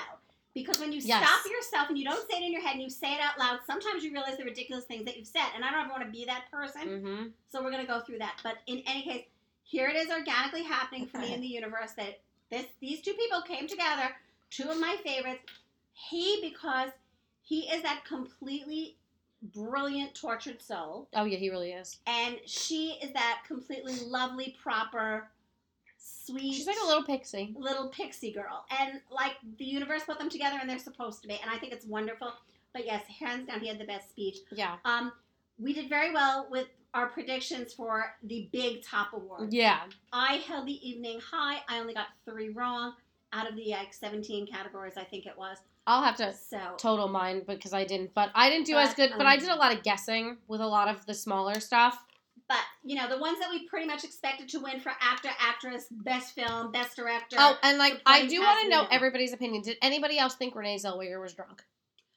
[0.53, 1.23] Because when you Yes.
[1.27, 3.39] stop yourself and you don't say it in your head and you say it out
[3.39, 5.47] loud, sometimes you realize the ridiculous things that you've said.
[5.55, 6.81] And I don't ever want to be that person.
[6.87, 7.23] mm-hmm.
[7.49, 8.39] So we're going to go through that.
[8.43, 9.25] But in any case,
[9.63, 12.19] here it is organically happening for me in the universe that
[12.51, 14.15] This these two people came together.
[14.51, 15.41] Two of my favorites.
[15.93, 16.89] He because
[17.41, 18.97] he is that completely
[19.41, 21.99] brilliant tortured soul, Oh yeah, he really is.
[22.07, 25.27] and she is that completely lovely, proper,
[26.03, 26.53] sweet.
[26.53, 27.53] She's like a little pixie.
[27.57, 31.35] little pixie girl, and like the universe put them together, and they're supposed to be,
[31.41, 32.33] and I think it's wonderful.
[32.73, 34.37] But yes, hands down, he had the best speech.
[34.51, 34.77] Yeah.
[34.85, 35.11] Um,
[35.59, 39.53] we did very well with our predictions for the big top award.
[39.53, 39.81] Yeah.
[40.11, 41.61] I held the evening high.
[41.69, 42.93] I only got three wrong
[43.31, 45.57] out of the like 17 categories, I think it was.
[45.85, 48.97] I'll have to So total mine because I didn't, but I didn't do as But,
[48.97, 49.11] good.
[49.17, 52.03] But I um, did a lot of guessing with a lot of the smaller stuff.
[52.49, 55.85] But you know, the ones that we pretty much expected to win for actor, actress,
[55.89, 57.37] best film, best director.
[57.39, 59.63] Oh, and like I do want to know everybody's opinion.
[59.63, 61.63] Did anybody else think Renee Zellweger was drunk?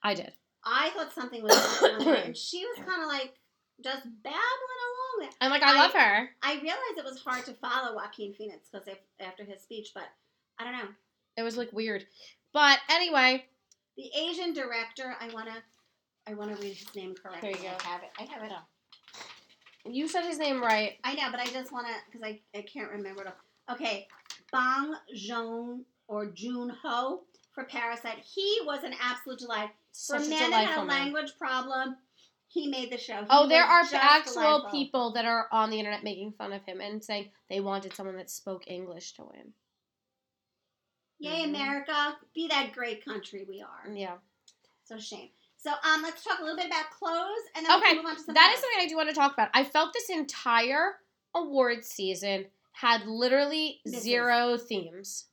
[0.03, 0.33] I did.
[0.65, 3.35] I thought something was there, and she was kind of like
[3.83, 5.31] just babbling along there.
[5.41, 6.29] And like I, I- love her.
[6.43, 8.89] I realized it was hard to follow Joaquin Phoenix because
[9.21, 10.05] after his speech, but
[10.59, 10.89] I don't know.
[11.37, 12.05] It was like weird.
[12.53, 13.45] But anyway,
[13.97, 15.63] The Asian director, I wanna,
[16.27, 17.51] I wanna read his name correctly.
[17.51, 17.77] Here you go.
[17.85, 18.11] I have it.
[18.19, 18.53] I have it.
[19.91, 20.99] You said his name right.
[21.05, 23.29] I know, but I just wanna, because I, I can't remember it.
[23.29, 23.75] all.
[23.75, 24.07] Okay,
[24.53, 27.23] Bang Joon or Jun Ho
[27.53, 28.19] for Parasite.
[28.19, 29.71] He was an absolute delight.
[29.93, 31.01] Such a a man that had delightful a man.
[31.05, 31.97] language problem,
[32.49, 33.17] he made the show.
[33.21, 34.71] He Oh, there are actual delightful.
[34.71, 38.17] people that are on the internet making fun of him and saying they wanted someone
[38.17, 39.53] that spoke English to win.
[41.19, 41.49] Yay, Mhm.
[41.49, 42.19] America!
[42.35, 43.91] Be that great country we are.
[43.91, 44.19] Yeah.
[44.85, 45.31] So shame.
[45.67, 48.07] So um, let's talk a little bit about clothes, and then we Okay, can move
[48.07, 48.35] on to some.
[48.35, 48.61] That is else.
[48.63, 49.49] something I do want to talk about.
[49.53, 50.93] I felt this entire
[51.35, 54.03] award season had literally Misses.
[54.05, 55.25] zero themes.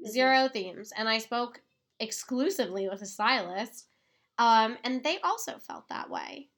[0.00, 0.92] Is- Zero themes.
[0.96, 1.60] And I spoke
[2.00, 3.86] exclusively with a stylist.
[4.38, 6.48] Um, and they also felt that way.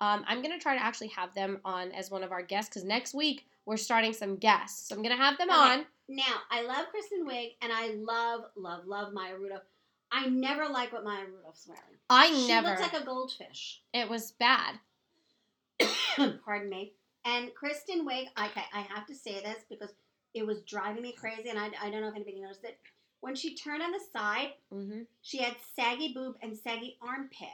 [0.00, 2.70] Um, I'm going to try to actually have them on as one of our guests
[2.70, 4.88] because next week we're starting some guests.
[4.88, 5.58] So I'm going to have them Okay.
[5.58, 5.86] on.
[6.08, 9.62] Now, I love Kristen Wiig, and I love, love, love Maya Rudolph.
[10.12, 11.82] I never like what Maya Rudolph's wearing.
[12.08, 12.68] I she never.
[12.76, 13.82] She looks like a goldfish.
[13.92, 14.76] it was bad.
[16.44, 16.92] Pardon me.
[17.24, 19.92] And Kristen Wiig, okay, I have to say this because
[20.34, 22.78] it was driving me crazy, and I, I don't know if anybody noticed it.
[23.20, 27.48] When she turned on the side, hmm she had saggy boob and saggy armpit.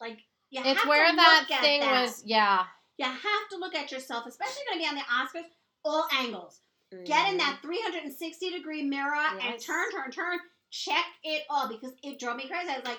[0.00, 0.18] Like
[0.50, 2.02] you It's have where to that thing that.
[2.02, 2.22] was.
[2.24, 2.64] Yeah.
[2.98, 5.46] You have to look at yourself, especially going to be on the Oscars.
[5.84, 6.60] All angles.
[7.06, 10.38] Get in that 360 degree mirror and turn, turn, turn.
[10.72, 12.70] Check it all because it drove me crazy.
[12.70, 12.98] I was like,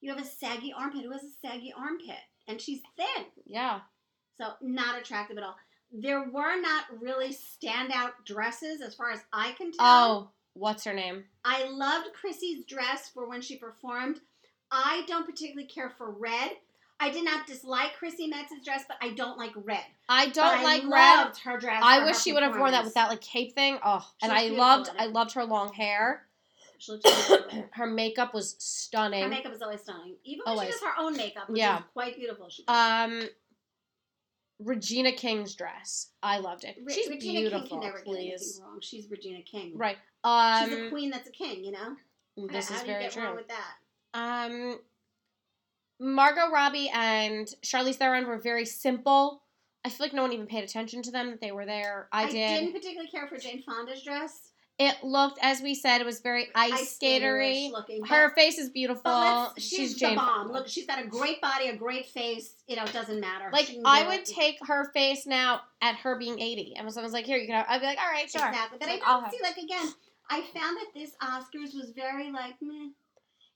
[0.00, 1.02] you have a saggy armpit.
[1.02, 2.20] Who has a saggy armpit?
[2.46, 3.24] And she's thin.
[3.46, 3.80] Yeah.
[4.38, 5.56] So not attractive at all.
[5.90, 9.78] There were not really standout dresses as far as I can tell.
[9.80, 11.24] Oh, what's her name?
[11.44, 14.20] I loved Chrissy's dress for when she performed.
[14.70, 16.50] I don't particularly care for red.
[17.00, 19.84] I did not dislike Chrissy Metz's dress, but I don't like red.
[20.08, 20.90] I don't I like red.
[20.90, 21.80] loved her dress.
[21.82, 23.78] I wish her she would have worn that with that like cape thing.
[23.84, 26.26] Oh, She and I loved I loved her long hair.
[26.84, 27.06] She looked.
[27.72, 29.22] Her makeup was stunning.
[29.22, 30.16] Her makeup is always stunning.
[30.24, 30.66] Even when Always.
[30.68, 31.78] she does her own makeup, which Yeah.
[31.78, 32.48] is quite beautiful.
[32.48, 32.64] She.
[32.68, 33.28] Um,
[34.60, 36.76] Regina King's dress, I loved it.
[36.88, 37.60] She's Regina beautiful.
[37.60, 38.78] King can never get please, anything wrong.
[38.80, 39.72] She's Regina King.
[39.76, 39.96] right?
[40.24, 41.96] She's a Um, queen that's a king, you know?
[42.48, 43.36] this how, is how very get wrong true.
[43.36, 43.74] with that?
[44.14, 44.78] Um,
[46.00, 49.42] Margot Robbie and Charlize Theron were very simple.
[49.84, 52.08] I feel like no one even paid attention to them that they were there.
[52.12, 52.32] I, did.
[52.32, 54.50] didn't particularly care for Jane Fonda's dress.
[54.76, 57.70] It looked, as we said, it was very ice, skatery.
[57.70, 58.04] looking.
[58.04, 59.52] Her face is beautiful.
[59.56, 60.50] She's, she's the bomb.
[60.50, 62.56] Look, she's got a great body, a great face.
[62.66, 63.50] You know, it doesn't matter.
[63.52, 64.26] Like I would it.
[64.26, 67.54] take her face now at her being eighty, and when someone's like, "Here, you can,"
[67.54, 68.78] have, I'd be like, "All right, sure." Exactly.
[68.80, 69.92] But I Like, I'll don't see, like, again,
[70.28, 72.88] I found that this Oscars was very, like, meh.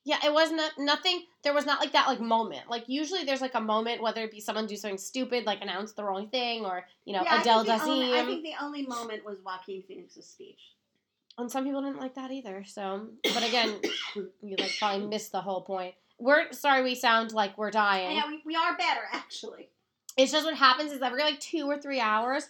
[0.04, 1.24] Yeah, it was not nothing.
[1.42, 2.70] There was not like that like moment.
[2.70, 5.92] Like usually there's like a moment, whether it be someone do something stupid, like announce
[5.92, 9.24] the wrong thing, or you know Yeah, I Adele only- I think the only moment
[9.24, 10.61] was Joaquin Phoenix's speech.
[11.38, 12.64] And some people didn't like that either.
[12.66, 13.81] So, but again,
[14.42, 15.94] you like probably missed the whole point.
[16.18, 18.16] We're sorry we sound like we're dying.
[18.16, 19.68] Yeah, we, we are better, actually.
[20.16, 22.48] It's just what happens is every like two or three hours,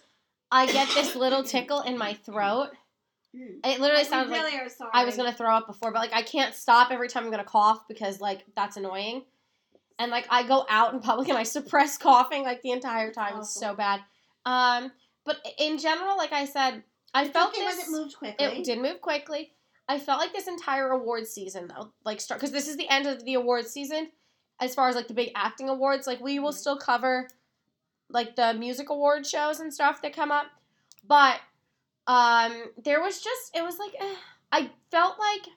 [0.51, 2.69] I get this little tickle in my throat.
[3.31, 4.89] It literally sounds like really sorry.
[4.91, 7.43] I was gonna throw up before, but like I can't stop every time I'm gonna
[7.43, 9.23] cough because like that's annoying.
[9.99, 13.37] And like I go out in public and I suppress coughing like the entire time.
[13.37, 13.99] It's so bad.
[14.45, 14.91] Um,
[15.25, 16.81] but in general, like I said,
[17.13, 17.87] I It's felt okay this.
[17.87, 18.45] it moved quickly.
[18.45, 19.53] It did move quickly.
[19.87, 23.07] I felt like this entire award season though, like start because this is the end
[23.07, 24.11] of the award season,
[24.59, 26.05] as far as like the big acting awards.
[26.05, 26.57] Like we will Mhm.
[26.57, 27.27] still cover,
[28.09, 30.45] like the music award shows and stuff that come up,
[31.03, 31.39] but
[32.05, 34.15] um, there was just it was like eh,
[34.51, 35.47] I felt like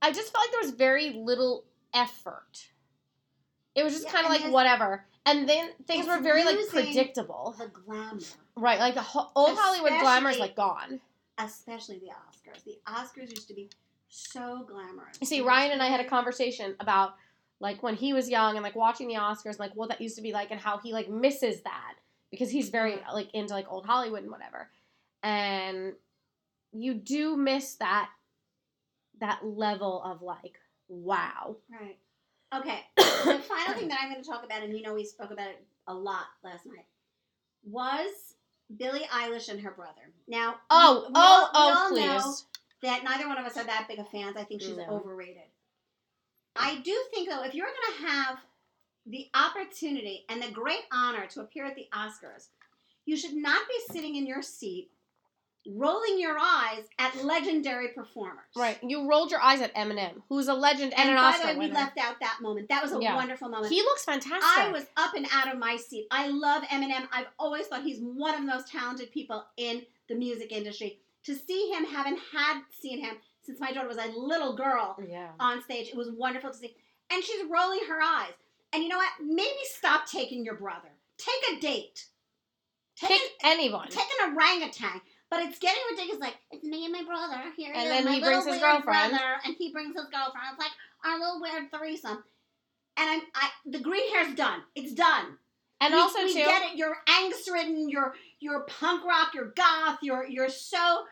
[0.00, 2.68] I just felt like there was very little effort.
[3.74, 7.54] It was just Yeah, kind of like whatever, and then things were very like predictable.
[7.58, 8.18] The glamour.
[8.58, 11.00] Right, like the ho- old Hollywood glamour is like gone.
[11.38, 12.64] especially the Oscars.
[12.64, 13.70] The Oscars used to be
[14.08, 15.16] so glamorous.
[15.20, 17.14] You see, Ryan and I had a conversation about
[17.60, 20.16] like when he was young and like watching the Oscars, and, like what that used
[20.16, 21.94] to be like, and how he like misses that
[22.30, 23.14] because he's very uh-huh.
[23.14, 24.70] like into like old Hollywood and whatever.
[25.22, 25.94] And
[26.72, 28.08] you do miss that
[29.20, 31.56] that level of like wow.
[31.70, 31.98] Right.
[32.54, 32.80] Okay.
[32.96, 35.48] the final thing that I'm going to talk about, and you know we spoke about
[35.48, 36.86] it a lot last night,
[37.64, 38.34] was
[38.76, 40.12] Billie Eilish and her brother.
[40.26, 42.44] Now, Oh, we oh, all- we oh, know please.
[42.82, 44.36] that neither one of us are that big of fans.
[44.36, 44.84] I think she's No.
[44.88, 45.42] overrated.
[46.56, 48.38] I do think though, if you're going to have
[49.06, 52.48] the opportunity and the great honor to appear at the Oscars,
[53.06, 54.90] you should not be sitting in your seat
[55.68, 58.46] rolling your eyes at legendary performers.
[58.56, 58.78] Right.
[58.82, 61.58] You rolled your eyes at Eminem, who's a legend and, And, an by Oscar the
[61.58, 62.68] way, we left out that moment.
[62.70, 63.14] That was a Yeah.
[63.14, 63.72] wonderful moment.
[63.72, 64.42] he looks fantastic.
[64.42, 66.06] I was up and out of my seat.
[66.10, 67.06] I love Eminem.
[67.12, 71.00] I've always thought he's one of the most talented people in the music industry.
[71.24, 75.30] To see him, haven't had seen him since my daughter was a little girl yeah.
[75.40, 76.76] on stage, it was wonderful to see.
[77.10, 78.32] And she's rolling her eyes.
[78.72, 79.10] And you know what?
[79.22, 80.90] Maybe stop taking your brother.
[81.16, 82.04] Take a date.
[82.96, 83.88] Take, Pick an, anyone.
[83.88, 85.00] take an orangutan.
[85.30, 86.20] But it's getting ridiculous.
[86.20, 87.42] Like it's me and my brother.
[87.56, 89.10] Here And then my he little brings his girlfriend.
[89.10, 90.46] brother, and he brings his girlfriend.
[90.52, 90.72] It's like
[91.04, 92.24] our little weird threesome.
[92.96, 94.62] And I'm I the green hair's done.
[94.74, 95.36] It's done.
[95.80, 96.78] and we, also we too, get it.
[96.78, 97.88] You're angst ridden.
[97.90, 99.34] You're you're punk rock.
[99.34, 99.98] You're goth.
[100.02, 101.04] You're you're so.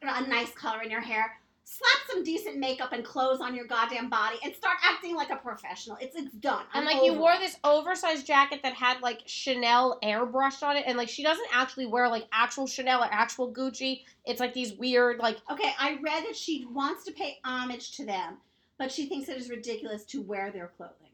[0.00, 1.32] Put a, a nice color in your hair.
[1.68, 5.36] Slap some decent makeup and clothes on your goddamn body, and start acting like a
[5.36, 5.96] professional.
[6.00, 6.62] It's it's done.
[6.72, 7.40] And I'm like you wore it.
[7.40, 11.86] this oversized jacket that had like Chanel airbrushed on it, and like she doesn't actually
[11.86, 14.02] wear like actual Chanel or actual Gucci.
[14.24, 18.06] It's like these weird like Okay, I read that she wants to pay homage to
[18.06, 18.36] them,
[18.78, 21.10] but she thinks it is ridiculous to wear their clothing.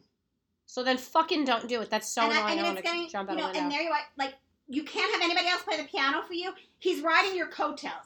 [0.67, 1.88] so then fucking don't do it.
[1.88, 2.59] That's so and annoying.
[2.59, 4.01] I I, mean, it's getting jump you know, and there you are.
[4.19, 4.35] Like
[4.69, 6.53] you can't have anybody else play the piano for you.
[6.79, 8.05] He's riding your coattails.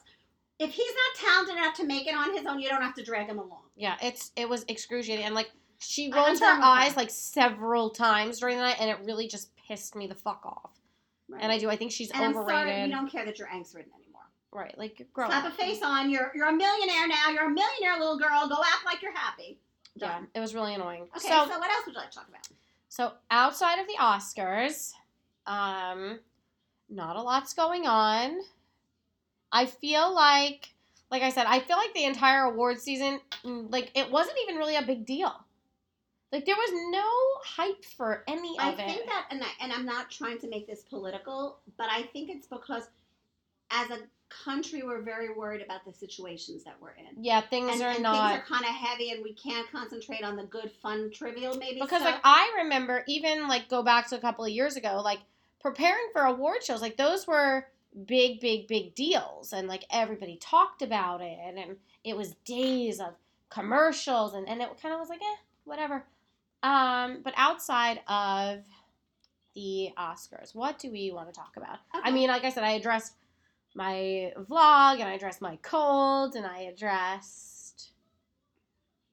[0.59, 3.03] If he's not talented enough to make it on his own, you don't have to
[3.03, 3.61] drag him along.
[3.75, 8.57] yeah, it's it was excruciating, and like she rolled her eyes like several times during
[8.57, 10.71] the night, and it really just pissed me the fuck off.
[11.39, 11.69] And I do.
[11.69, 12.67] I think she's and I'm overrated.
[12.69, 14.21] sorry, we don't care that you're angst ridden anymore.
[14.51, 15.53] right, like grow Slap up.
[15.53, 16.09] a face on.
[16.09, 17.29] You're you're a millionaire now.
[17.31, 18.47] You're a millionaire little girl.
[18.47, 19.59] Go act like you're happy.
[19.95, 21.03] Yeah, it was really annoying.
[21.15, 22.47] Okay, so so, what else would you like to talk about?
[22.89, 24.93] So outside of the Oscars,
[25.45, 26.19] um,
[26.89, 28.39] not a lot's going on.
[29.51, 30.69] I feel like,
[31.11, 34.55] like I said, I feel like the entire award season, mm, like it wasn't even
[34.57, 35.33] really a big deal.
[36.31, 37.09] Like there was no
[37.45, 38.85] hype for any I of it.
[38.85, 42.29] think that, and, I, and I'm not trying to make this political, but I think
[42.29, 42.83] it's because
[43.71, 47.23] as a country, we're very worried about the situations that we're in.
[47.23, 50.23] yeah, things And, are and not things are kind of heavy, and we can't concentrate
[50.23, 51.79] on the good, fun, trivial maybe.
[51.79, 52.15] because stuff.
[52.15, 55.19] like I remember even like go back to a couple of years ago, like
[55.61, 57.67] preparing for award shows, like those were
[58.05, 63.15] big, big, big deals, and like everybody talked about it, and it was days of
[63.49, 66.05] commercials, and and it kind of was like, eh, whatever.
[66.63, 68.63] Um, but outside of
[69.55, 71.79] the Oscars, what do we want to talk about?
[71.93, 73.13] I mean, like I said, I addressed
[73.75, 77.91] my vlog, and I addressed my cold, and I addressed.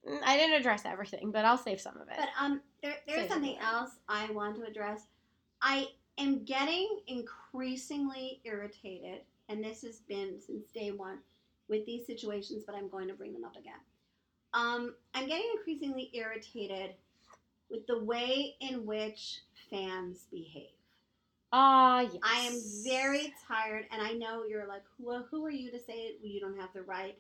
[0.09, 2.17] Mm, I didn't address everything, but I'll save some of it.
[2.17, 3.75] But um, there, there's something something.
[3.75, 5.07] else I want to address.
[5.63, 11.19] I am getting increasingly irritated, and this has been since day one
[11.69, 13.81] with these situations, but I'm going to bring them up again.
[14.53, 16.95] Um, I'm getting increasingly irritated
[17.71, 20.69] with the way in which fans behave.
[21.53, 22.17] Ah, yes.
[22.23, 25.95] I am very tired, and I know you're like, well, who are you to say
[25.95, 26.19] it?
[26.23, 27.17] You don't have the right.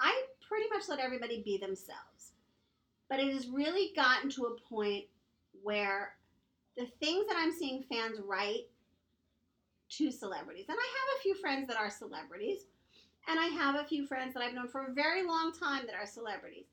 [0.00, 2.32] I pretty much let everybody be themselves.
[3.08, 5.04] But it has really gotten to a point
[5.62, 6.14] where
[6.78, 8.68] the things that I'm seeing fans write
[9.90, 12.60] to celebrities, and I have a few friends that are celebrities,
[13.26, 15.96] and I have a few friends that I've known for a very long time that
[15.96, 16.66] are celebrities.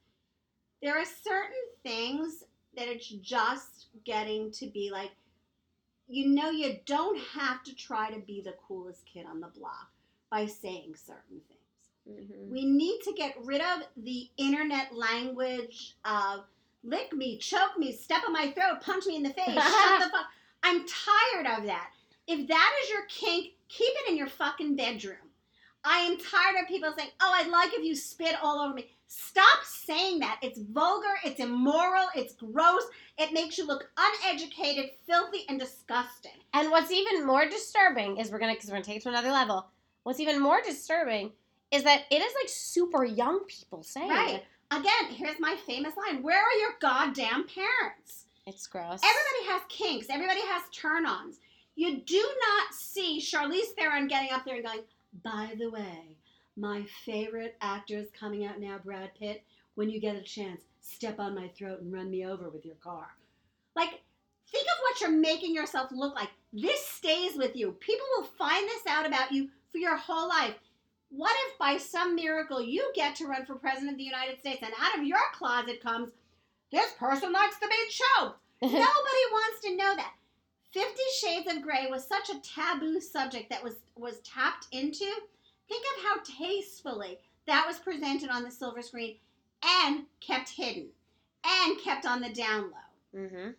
[0.82, 2.44] There are certain things
[2.78, 5.12] that it's just getting to be like,
[6.08, 9.90] you know, you don't have to try to be the coolest kid on the block
[10.30, 12.30] by saying certain things.
[12.30, 12.50] Mhm.
[12.50, 16.46] We need to get rid of the internet language of
[16.86, 20.10] lick me, choke me, step on my throat, punch me in the face, shut the
[20.10, 20.26] fuck.
[20.64, 21.90] I'm tired of that.
[22.28, 25.18] If that is your kink, keep it in your fucking bedroom.
[25.84, 28.90] I am tired of people saying, "Oh, I'd like if you spit all over me."
[29.08, 30.40] Stop saying that.
[30.42, 32.82] It's vulgar, it's immoral, it's gross.
[33.20, 36.32] It makes you look uneducated, filthy, and disgusting.
[36.56, 39.30] And what's even more disturbing is we're gonna because we're gonna take it to another
[39.32, 39.68] level.
[40.02, 41.32] What's even more disturbing
[41.72, 44.36] is that it is like super young people saying Right.
[44.36, 44.46] it.
[44.72, 46.24] Again, here's my famous line.
[46.24, 48.26] Where are your goddamn parents?
[48.48, 49.02] It's gross.
[49.04, 50.08] Everybody has kinks.
[50.10, 51.40] Everybody has turn-ons.
[51.76, 54.82] You do not see Charlize Theron getting up there and going,
[55.24, 56.18] By the way,
[56.56, 59.44] my favorite actor is coming out now, Brad Pitt.
[59.76, 62.76] When you get a chance, step on my throat and run me over with your
[62.76, 63.08] car.
[63.76, 64.02] Like,
[64.52, 66.30] think of what you're making yourself look like.
[66.54, 67.74] This stays with you.
[67.74, 70.56] People will find this out about you for your whole life.
[71.16, 74.62] What if by some miracle you get to run for president of the United States
[74.62, 76.10] and out of your closet comes,
[76.72, 78.40] this person likes to be choked?
[78.62, 80.14] Nobody wants to know that.
[80.72, 85.06] Fifty Shades of Grey was such a taboo subject that was was tapped into.
[85.70, 89.16] Think of how tastefully that was presented on the silver screen
[89.64, 90.88] and kept hidden
[91.46, 93.22] and kept on the down low.
[93.22, 93.50] mm-hmm.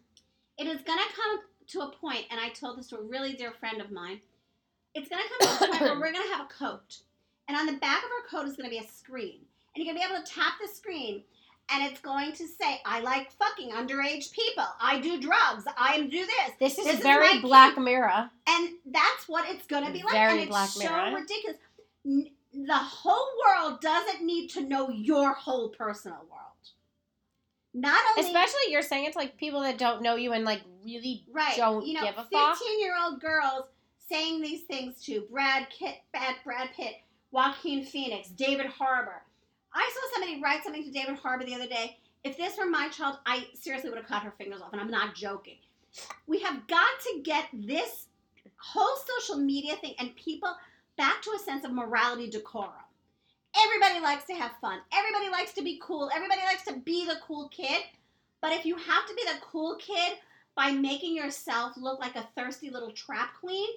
[0.58, 3.34] It is going to come to a point, and I told this to a really
[3.34, 4.20] dear friend of mine.
[4.94, 6.98] It's going to come to a point where we're going to have a coat,
[7.48, 9.40] and on the back of our coat is going to be a screen,
[9.74, 11.22] and you're going to be able to tap the screen,
[11.72, 14.66] and it's going to say, "I like fucking underage people.
[14.80, 15.64] I do drugs.
[15.76, 18.30] I do this." This is This is very my Black Mirror.
[18.48, 20.12] And that's what it's going to be like.
[20.12, 21.14] Very and it's Black so Mirror.
[21.20, 21.58] ridiculous.
[22.04, 26.30] The whole world doesn't need to know your whole personal world.
[27.74, 31.24] Not only Especially you're saying it's like people that don't know you and like really
[31.30, 32.56] right, don't you know, give a fuck.
[32.56, 33.64] fifteen-year-old girls
[34.08, 36.94] saying these things to Brad Pitt, Brad, Brad Pitt,
[37.30, 39.22] Joaquin Phoenix, David Harbour.
[39.74, 41.98] I saw somebody write something to David Harbour the other day.
[42.24, 44.90] If this were my child, I seriously would have cut her fingers off, and I'm
[44.90, 45.58] not joking.
[46.26, 48.06] We have got to get this
[48.56, 50.54] whole social media thing and people
[50.96, 52.72] back to a sense of morality decorum.
[53.64, 54.80] Everybody likes to have fun.
[54.92, 56.10] Everybody likes to be cool.
[56.14, 57.82] Everybody likes to be the cool kid.
[58.40, 60.18] But if you have to be the cool kid
[60.54, 63.68] by making yourself look like a thirsty little trap queen,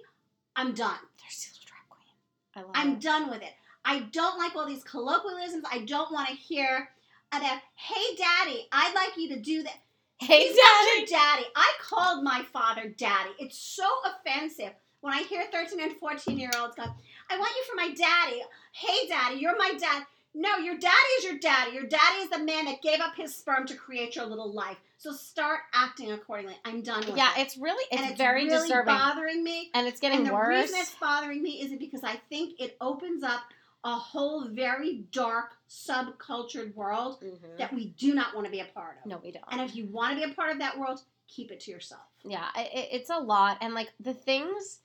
[0.55, 0.99] I'm done.
[1.23, 1.99] Thirsty little trap queen.
[2.48, 3.01] I love I'm it.
[3.01, 3.53] done with it.
[3.85, 5.63] I don't like all these colloquialisms.
[5.71, 6.89] I don't want to hear
[7.31, 9.77] about, hey, daddy, I'd like you to do that.
[10.19, 11.05] Hey, He's daddy.
[11.09, 11.45] daddy.
[11.55, 13.31] I called my father daddy.
[13.39, 16.83] It's so offensive when I hear 13 and 14 year olds go,
[17.29, 18.41] I want you for my daddy.
[18.73, 20.03] Hey, daddy, you're my dad.
[20.35, 21.71] No, your daddy is your daddy.
[21.71, 24.77] Your daddy is the man that gave up his sperm to create your little life.
[24.97, 26.55] So start acting accordingly.
[26.65, 27.41] I'm done with Yeah, it.
[27.41, 29.71] it's really it's, and it's very really disturbing, bothering me.
[29.73, 30.47] and it's getting and the worse.
[30.69, 33.41] reason it's bothering me is because I think it opens up
[33.83, 37.57] a whole very dark subcultured world Mhm.
[37.57, 39.05] that we do not want to be a part of.
[39.05, 39.45] No, we don't.
[39.49, 42.03] And if you want to be a part of that world, keep it to yourself.
[42.23, 44.81] Yeah, it, it's a lot, and like the things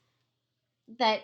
[0.99, 1.23] that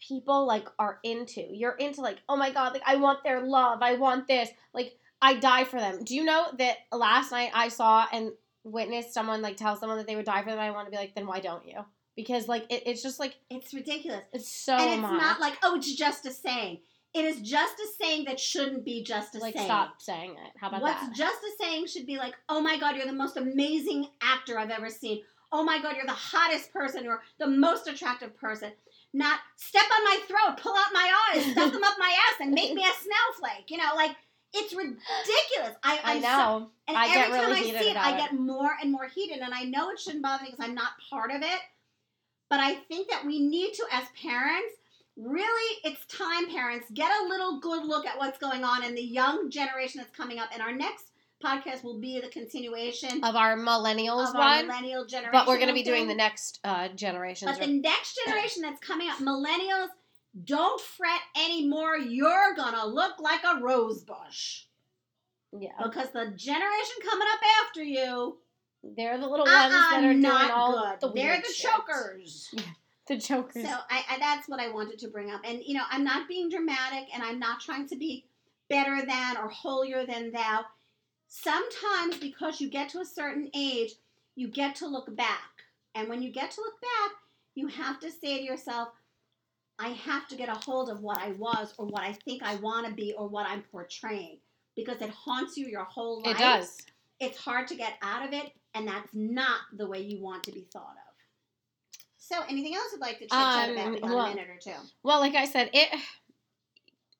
[0.00, 1.40] people like are into.
[1.52, 3.80] You're into like, oh my god, like I want their love.
[3.82, 4.48] I want this.
[4.72, 6.04] Like I die for them.
[6.04, 8.32] Do you know that last night I saw and
[8.64, 10.58] witnessed someone like tell someone that they would die for them?
[10.58, 11.84] I want to be like, then why don't you?
[12.16, 14.22] Because like it, it's just like It's ridiculous.
[14.32, 15.20] it's so and it's much.
[15.20, 16.78] not like, oh, it's just a saying.
[17.14, 19.66] It is just a saying that shouldn't be just a like saying.
[19.66, 20.52] stop saying it.
[20.60, 21.00] How about that?
[21.02, 21.16] What's that?
[21.16, 24.70] just a saying should be like, oh my God, you're the most amazing actor I've
[24.70, 25.22] ever seen.
[25.50, 28.72] Oh my God, you're the hottest person or the most attractive person.
[29.14, 32.52] Not step on my throat, pull out my eyes, stuff them up my ass, and
[32.52, 33.70] make me a snowflake.
[33.70, 34.14] You know, like
[34.54, 35.76] it's ridiculous.
[35.82, 36.70] I, I I'm so- know.
[36.86, 39.38] and I every get time really I see it, I get more and more heated.
[39.38, 41.60] And I know it shouldn't bother me because I'm not part of it.
[42.50, 44.72] But I think that we need to, as parents,
[45.16, 49.02] really, it's time, parents, get a little good look at what's going on in the
[49.02, 50.48] young generation that's coming up.
[50.52, 51.07] And our next
[51.44, 55.30] podcast will be the continuation of our millennials of our one, millennial generation.
[55.32, 57.50] but we're going to be doing the next uh, generations.
[57.50, 59.88] But the next generation that's coming up, millennials,
[60.44, 61.96] don't fret anymore.
[61.96, 64.64] You're gonna look like a rose bush
[65.52, 68.36] yeah, because the generation coming up after you
[68.96, 71.00] they're the little ones that uh-uh, are doing not all good.
[71.00, 71.70] the They're the shit.
[71.70, 72.54] chokers.
[73.08, 73.62] The jokers.
[73.62, 75.40] So I, I that's what I wanted to bring up.
[75.42, 78.26] And you know, I'm not being dramatic, and I'm not trying to be
[78.68, 80.66] better than or holier than thou.
[81.28, 83.92] Sometimes because you get to a certain age,
[84.34, 85.50] you get to look back,
[85.94, 87.12] and when you get to look back,
[87.54, 88.88] you have to say to yourself,
[89.78, 92.56] I have to get a hold of what I was or what I think I
[92.56, 94.38] want to be or what I'm portraying
[94.74, 96.36] because it haunts you your whole life.
[96.36, 96.78] it does.
[97.20, 100.52] It's hard to get out of it, and that's not the way you want to
[100.52, 101.14] be thought of.
[102.16, 104.02] So, anything else you'd like to chit chat Um, about?
[104.02, 104.74] Well- a minute or two.
[105.02, 105.88] Well, like I said, it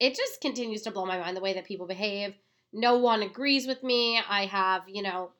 [0.00, 2.34] it just continues to blow my mind the way that people behave.
[2.72, 4.20] No one agrees with me.
[4.28, 5.30] I have, you know,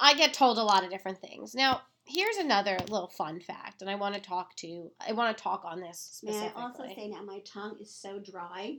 [0.00, 1.54] I get told a lot of different things.
[1.54, 5.42] Now, here's another little fun fact, and I want to talk to I want to
[5.42, 8.78] talk on this May I also say now, my tongue is so dry.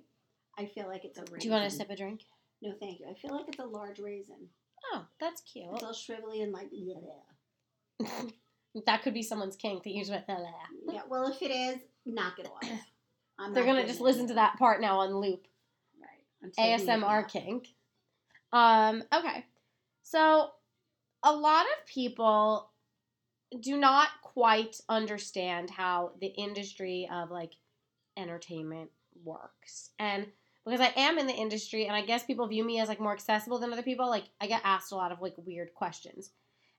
[0.58, 1.40] I feel like it's a raisin.
[1.40, 2.22] Do you want to sip a drink?
[2.62, 3.08] No, thank you.
[3.10, 4.48] I feel like it's a large raisin.
[4.94, 5.68] Oh, that's cute.
[5.74, 8.08] It's all shrivelly and like, yeah.
[8.86, 11.02] that could be someone's kink that you're just yeah.
[11.08, 12.70] Well, if it is, knock it off.
[13.54, 14.04] They're gonna just it.
[14.04, 15.46] listen to that part now on loop.
[16.02, 16.08] Right.
[16.08, 16.27] I'm taking it
[16.58, 17.68] ASMR kink.
[18.52, 19.46] Um, okay.
[20.04, 20.50] So
[21.24, 22.70] a lot of people
[23.62, 27.54] do not quite understand how the industry of like
[28.18, 28.90] entertainment
[29.24, 29.92] works.
[30.00, 30.28] And
[30.66, 33.14] because I am in the industry and I guess people view me as like more
[33.14, 36.32] accessible than other people, like I get asked a lot of like weird questions.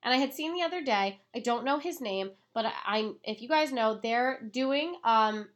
[0.03, 3.17] And I had seen the other day, I don't know his name, but I, I'm
[3.25, 5.49] if you guys know, they're doing um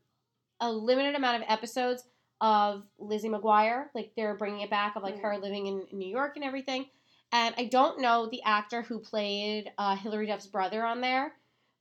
[0.61, 2.05] a limited amount of episodes
[2.43, 3.87] of Lizzie McGuire.
[3.95, 6.87] Like they're bringing it back of like her living in New York and everything.
[7.31, 11.33] And I don't know the actor who played uh, Hilary Duff's brother on there,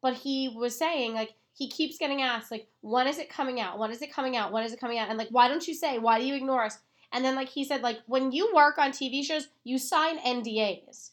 [0.01, 3.79] but he was saying like he keeps getting asked like when is it coming out?
[3.79, 4.53] When is it coming out?
[4.53, 5.09] When is it coming out?
[5.09, 5.97] And like why don't you say?
[5.97, 6.77] Why do you ignore us?
[7.11, 11.09] And then like he said like when you work on TV shows, you sign NDAs.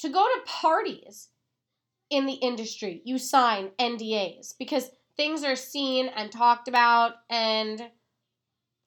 [0.00, 1.28] To go to parties
[2.10, 7.82] in the industry, you sign NDAs because things are seen and talked about and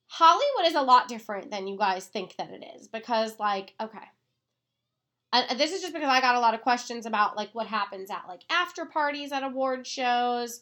[0.08, 4.08] Hollywood is a lot different than you guys think that it is because like okay
[5.34, 8.10] and this is just because I got a lot of questions about like what happens
[8.10, 10.62] at like after parties at award shows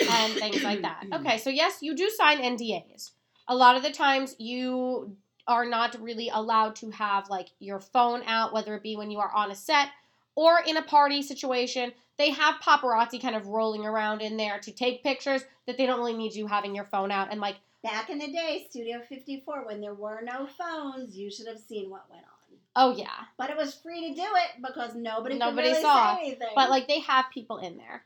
[0.00, 1.04] and things like that.
[1.12, 3.12] Okay, so yes, you do sign NDAs.
[3.48, 5.16] A lot of the times you
[5.46, 9.18] are not really allowed to have like your phone out, whether it be when you
[9.18, 9.88] are on a set
[10.34, 11.92] or in a party situation.
[12.18, 15.98] They have paparazzi kind of rolling around in there to take pictures that they don't
[15.98, 19.66] really need you having your phone out and like Back in the day, Studio 54,
[19.66, 22.58] when there were no phones, you should have seen what went on.
[22.74, 23.24] oh yeah.
[23.38, 26.16] But it was free to do it because nobody, Nobody could really saw.
[26.18, 26.48] anything.
[26.54, 28.02] But like they have people in there.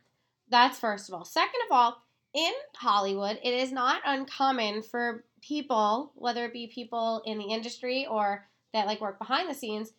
[0.51, 1.25] That's first of all.
[1.25, 2.03] Second of all,
[2.35, 8.07] in Hollywood, it is not uncommon for people, whether it be people in the industry
[8.07, 9.93] or that like work behind the scenes,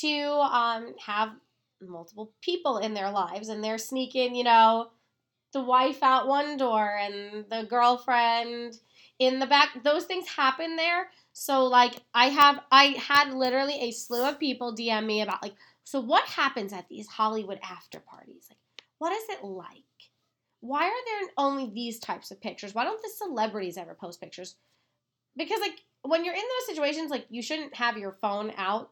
[0.00, 1.30] to um, have
[1.80, 4.88] multiple people in their lives and they're sneaking, you know,
[5.52, 8.78] the wife out one door and the girlfriend
[9.18, 9.82] in the back.
[9.82, 11.08] Those things happen there.
[11.32, 15.54] So like I have I had literally a slew of people DM me about like
[15.84, 18.46] so what happens at these Hollywood after parties?
[18.50, 18.58] Like
[18.98, 19.82] what is it like?
[20.60, 22.74] Why are there only these types of pictures?
[22.74, 24.56] Why don't the celebrities ever post pictures?
[25.36, 28.90] Because like when you're in those situations like you shouldn't have your phone out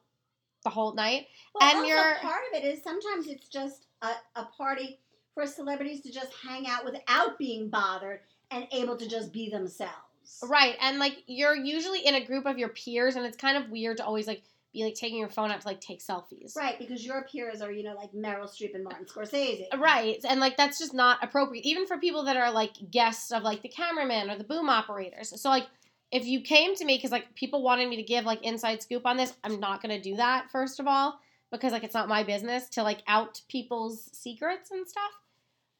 [0.65, 1.27] the whole night.
[1.55, 4.99] Well, and also you're- part of it is sometimes it's just a, a party
[5.35, 8.21] for celebrities to just hang out without being bothered
[8.51, 10.12] and able to just be themselves.
[10.43, 10.77] Right.
[10.81, 13.99] And like you're usually in a group of your peers and it's kind of weird
[13.99, 14.43] to always like
[14.73, 16.57] be like taking your phone out to like take selfies.
[16.57, 19.67] Right, because your peers are, you know, like Meryl Streep and Martin Scorsese.
[19.79, 20.19] Right.
[20.29, 23.63] And like that's just not appropriate, even for people that are like guests of like
[23.63, 25.41] the cameraman or the boom operators.
[25.41, 25.67] So like
[26.11, 29.07] if you came to me because like people wanted me to give like inside scoop
[29.07, 31.19] on this, I'm not gonna do that first of all
[31.51, 35.13] because like it's not my business to like out people's secrets and stuff.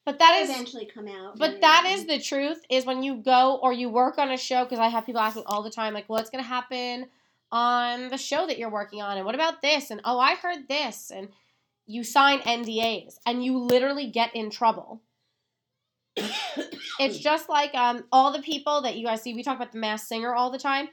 [0.05, 1.39] But that is eventually come out.
[1.39, 4.65] But that is the truth is when you go or you work on a show
[4.65, 7.07] because I have people asking all the time like what's going to happen
[7.51, 10.67] on the show that you're working on and what about this and oh I heard
[10.67, 11.29] this and
[11.85, 15.01] you sign NDAs and you literally get in trouble.
[16.99, 19.79] it's just like um all the people that you guys see we talk about the
[19.79, 20.89] Masked Singer all the time.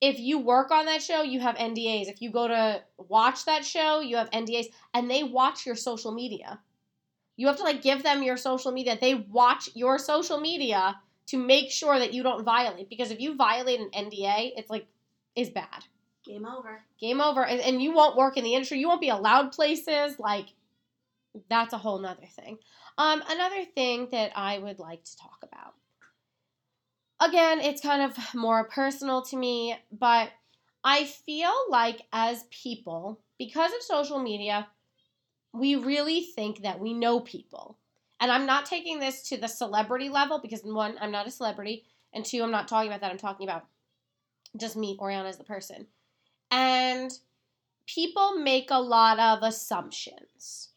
[0.00, 2.08] If you work on that show, you have NDAs.
[2.08, 6.12] If you go to watch that show, you have NDAs and they watch your social
[6.12, 6.60] media.
[7.42, 8.96] You have to like give them your social media.
[9.00, 13.34] They watch your social media to make sure that you don't violate because if you
[13.34, 14.86] violate an NDA, it's like
[15.34, 15.82] is bad.
[16.24, 16.80] game over.
[17.00, 18.78] Game over and, and you won't work in the industry.
[18.78, 20.50] You won't be allowed places like
[21.50, 22.58] that's a whole nother thing.
[22.96, 25.74] Um another thing that I would like to talk about.
[27.18, 30.30] Again, it's kind of more personal to me, but
[30.84, 34.68] I feel like as people, because of social media,
[35.52, 37.78] we really think that we know people.
[38.20, 41.84] And I'm not taking this to the celebrity level because one, I'm not a celebrity,
[42.12, 43.10] and two, I'm not talking about that.
[43.10, 43.66] I'm talking about
[44.56, 45.86] just me, Oriana, as the person.
[46.50, 47.10] And
[47.86, 50.68] people make a lot of assumptions.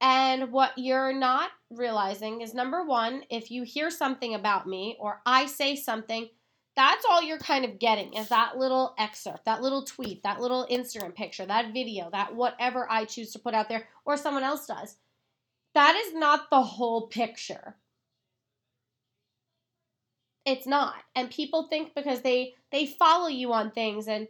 [0.00, 5.20] And what you're not realizing is number one, if you hear something about me or
[5.24, 6.28] I say something,
[6.74, 10.66] that's all you're kind of getting is that little excerpt, that little tweet, that little
[10.70, 14.66] Instagram picture, that video, that whatever I choose to put out there or someone else
[14.66, 14.96] does.
[15.74, 17.76] That is not the whole picture.
[20.44, 20.94] It's not.
[21.14, 24.28] And people think because they they follow you on things and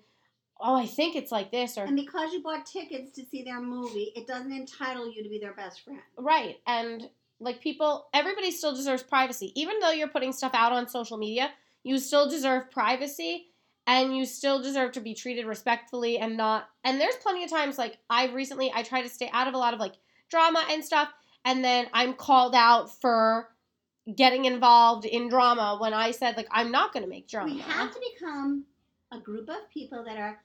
[0.61, 3.61] oh, I think it's like this or And because you bought tickets to see their
[3.61, 6.01] movie, it doesn't entitle you to be their best friend.
[6.17, 6.57] Right.
[6.67, 7.09] And
[7.41, 9.53] like people, everybody still deserves privacy.
[9.57, 11.51] Even though you're putting stuff out on social media,
[11.85, 13.49] you still deserve privacy
[13.87, 16.69] and you still deserve to be treated respectfully and not.
[16.85, 19.59] And there's plenty of times like I've recently, I try to stay out of a
[19.59, 19.95] lot of like
[20.31, 21.09] drama and stuff.
[21.45, 23.49] And then I'm called out for
[24.17, 27.53] getting involved in drama when I said like I'm not going to make drama.
[27.53, 28.65] We have to become
[29.11, 30.41] a group of people that are,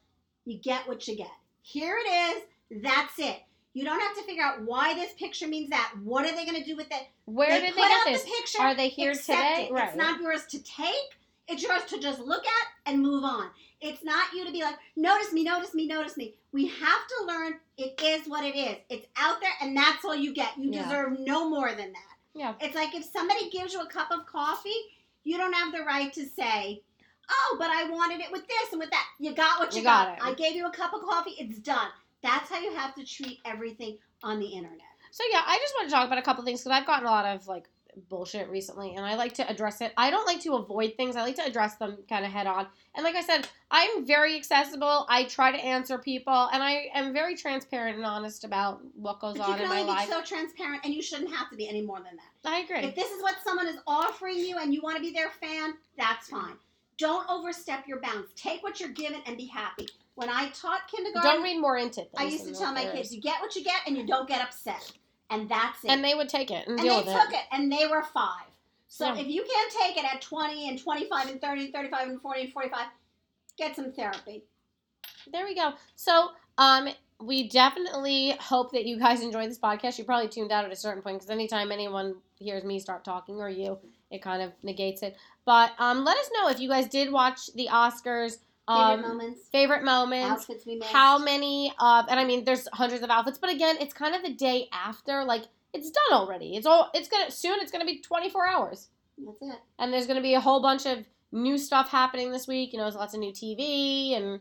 [0.45, 1.31] you get what you get.
[1.61, 2.81] Here it is.
[2.83, 3.37] That's it.
[3.73, 5.93] You don't have to figure out why this picture means that.
[6.03, 7.07] What are they going to do with it?
[7.25, 8.23] Where they did put they get out this?
[8.23, 8.61] the picture.
[8.61, 9.67] Are they here today?
[9.69, 9.73] It.
[9.73, 9.89] Right.
[9.89, 11.19] It's not yours to take.
[11.47, 13.49] It's yours to just look at and move on.
[13.79, 16.35] It's not you to be like, notice me, notice me, notice me.
[16.51, 16.79] We have
[17.19, 18.77] to learn it is what it is.
[18.89, 20.57] It's out there and that's all you get.
[20.57, 20.83] You Yeah.
[20.83, 22.17] deserve no more than that.
[22.33, 22.53] Yeah.
[22.59, 24.75] It's like if somebody gives you a cup of coffee,
[25.23, 26.81] you don't have the right to say,
[27.29, 29.05] oh, but I wanted it with this and with that.
[29.19, 30.19] You got what you, You got it.
[30.21, 31.89] I gave you a cup of coffee, it's done.
[32.23, 34.81] That's how you have to treat everything on the internet.
[35.11, 37.11] So yeah, I just want to talk about a couple things because I've gotten a
[37.11, 37.69] lot of like
[38.09, 39.93] bullshit recently, and I like to address it.
[39.97, 41.15] I don't like to avoid things.
[41.15, 42.67] I like to address them kind of head on.
[42.95, 45.05] And like I said, I'm very accessible.
[45.09, 49.37] I try to answer people, and I am very transparent and honest about what goes
[49.37, 50.09] But on in my only be life.
[50.09, 52.49] so transparent and you shouldn't have to be any more than that.
[52.49, 52.79] I agree.
[52.79, 55.73] If this is what someone is offering you and you want to be their fan,
[55.97, 56.55] that's fine.
[56.97, 58.31] Don't overstep your bounds.
[58.35, 59.87] Take what you're given and be happy.
[60.15, 62.09] When I taught kindergarten, Don't read more into things.
[62.17, 64.41] I used to tell my kids, you get what you get and you don't get
[64.41, 64.91] upset.
[65.29, 65.89] And that's it.
[65.91, 67.35] and they would take it and, And they took it.
[67.35, 67.41] it.
[67.51, 68.45] and they were five.
[68.87, 69.19] So Yeah.
[69.21, 72.41] if you can't take it at 20 and 25 and 30 and 35 and 40
[72.41, 72.85] and 45,
[73.57, 74.43] get some therapy.
[75.31, 75.73] There we go.
[75.95, 76.87] So, um,
[77.19, 79.97] we definitely hope that you guys enjoy this podcast.
[79.97, 83.35] You probably tuned out at a certain point because anytime anyone hears me start talking
[83.41, 83.79] or you,
[84.11, 85.17] it kind of negates it.
[85.43, 88.37] But um, let us know if you guys did watch the Oscars.
[88.67, 90.29] Favorite Um, moments, favorite moments.
[90.29, 90.91] outfits we missed.
[90.91, 92.05] How many of?
[92.09, 95.23] And I mean, there's hundreds of outfits, but again, it's kind of the day after.
[95.23, 95.43] Like
[95.73, 96.55] it's done already.
[96.57, 96.89] It's all.
[96.93, 97.59] It's gonna soon.
[97.61, 99.59] It's gonna be 24 hours, That's it.
[99.79, 102.73] and there's gonna be a whole bunch of new stuff happening this week.
[102.73, 104.39] You know, there's lots of new TV and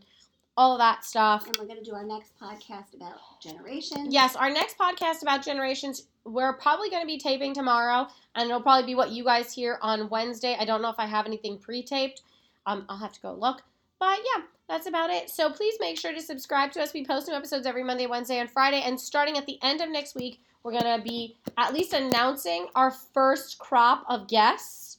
[0.57, 1.47] all of that stuff.
[1.47, 4.09] And we're going to do our next podcast about generations.
[4.11, 8.63] Yes, our next podcast about generations, we're probably going to be taping tomorrow, and it'll
[8.63, 10.57] probably be what you guys hear on Wednesday.
[10.59, 12.23] I don't know if I have anything pre-taped.
[12.65, 13.63] Um, I'll have to go look.
[13.99, 15.31] But yeah, that's about it.
[15.31, 16.93] So please make sure to subscribe to us.
[16.93, 18.83] We post new episodes every Monday, Wednesday, and Friday.
[18.85, 22.67] And starting at the end of next week, we're going to be at least announcing
[22.75, 24.99] our first crop of guests.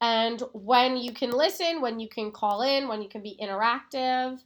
[0.00, 4.38] And when you can listen, when you can call in, when you can be interactive.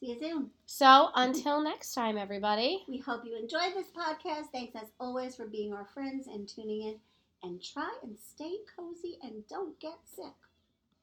[0.00, 0.50] See you soon.
[0.66, 2.84] So until next time, everybody.
[2.86, 4.48] We hope you enjoyed this podcast.
[4.52, 6.96] Thanks as always for being our friends and tuning in.
[7.42, 10.34] And try and stay cozy and don't get sick.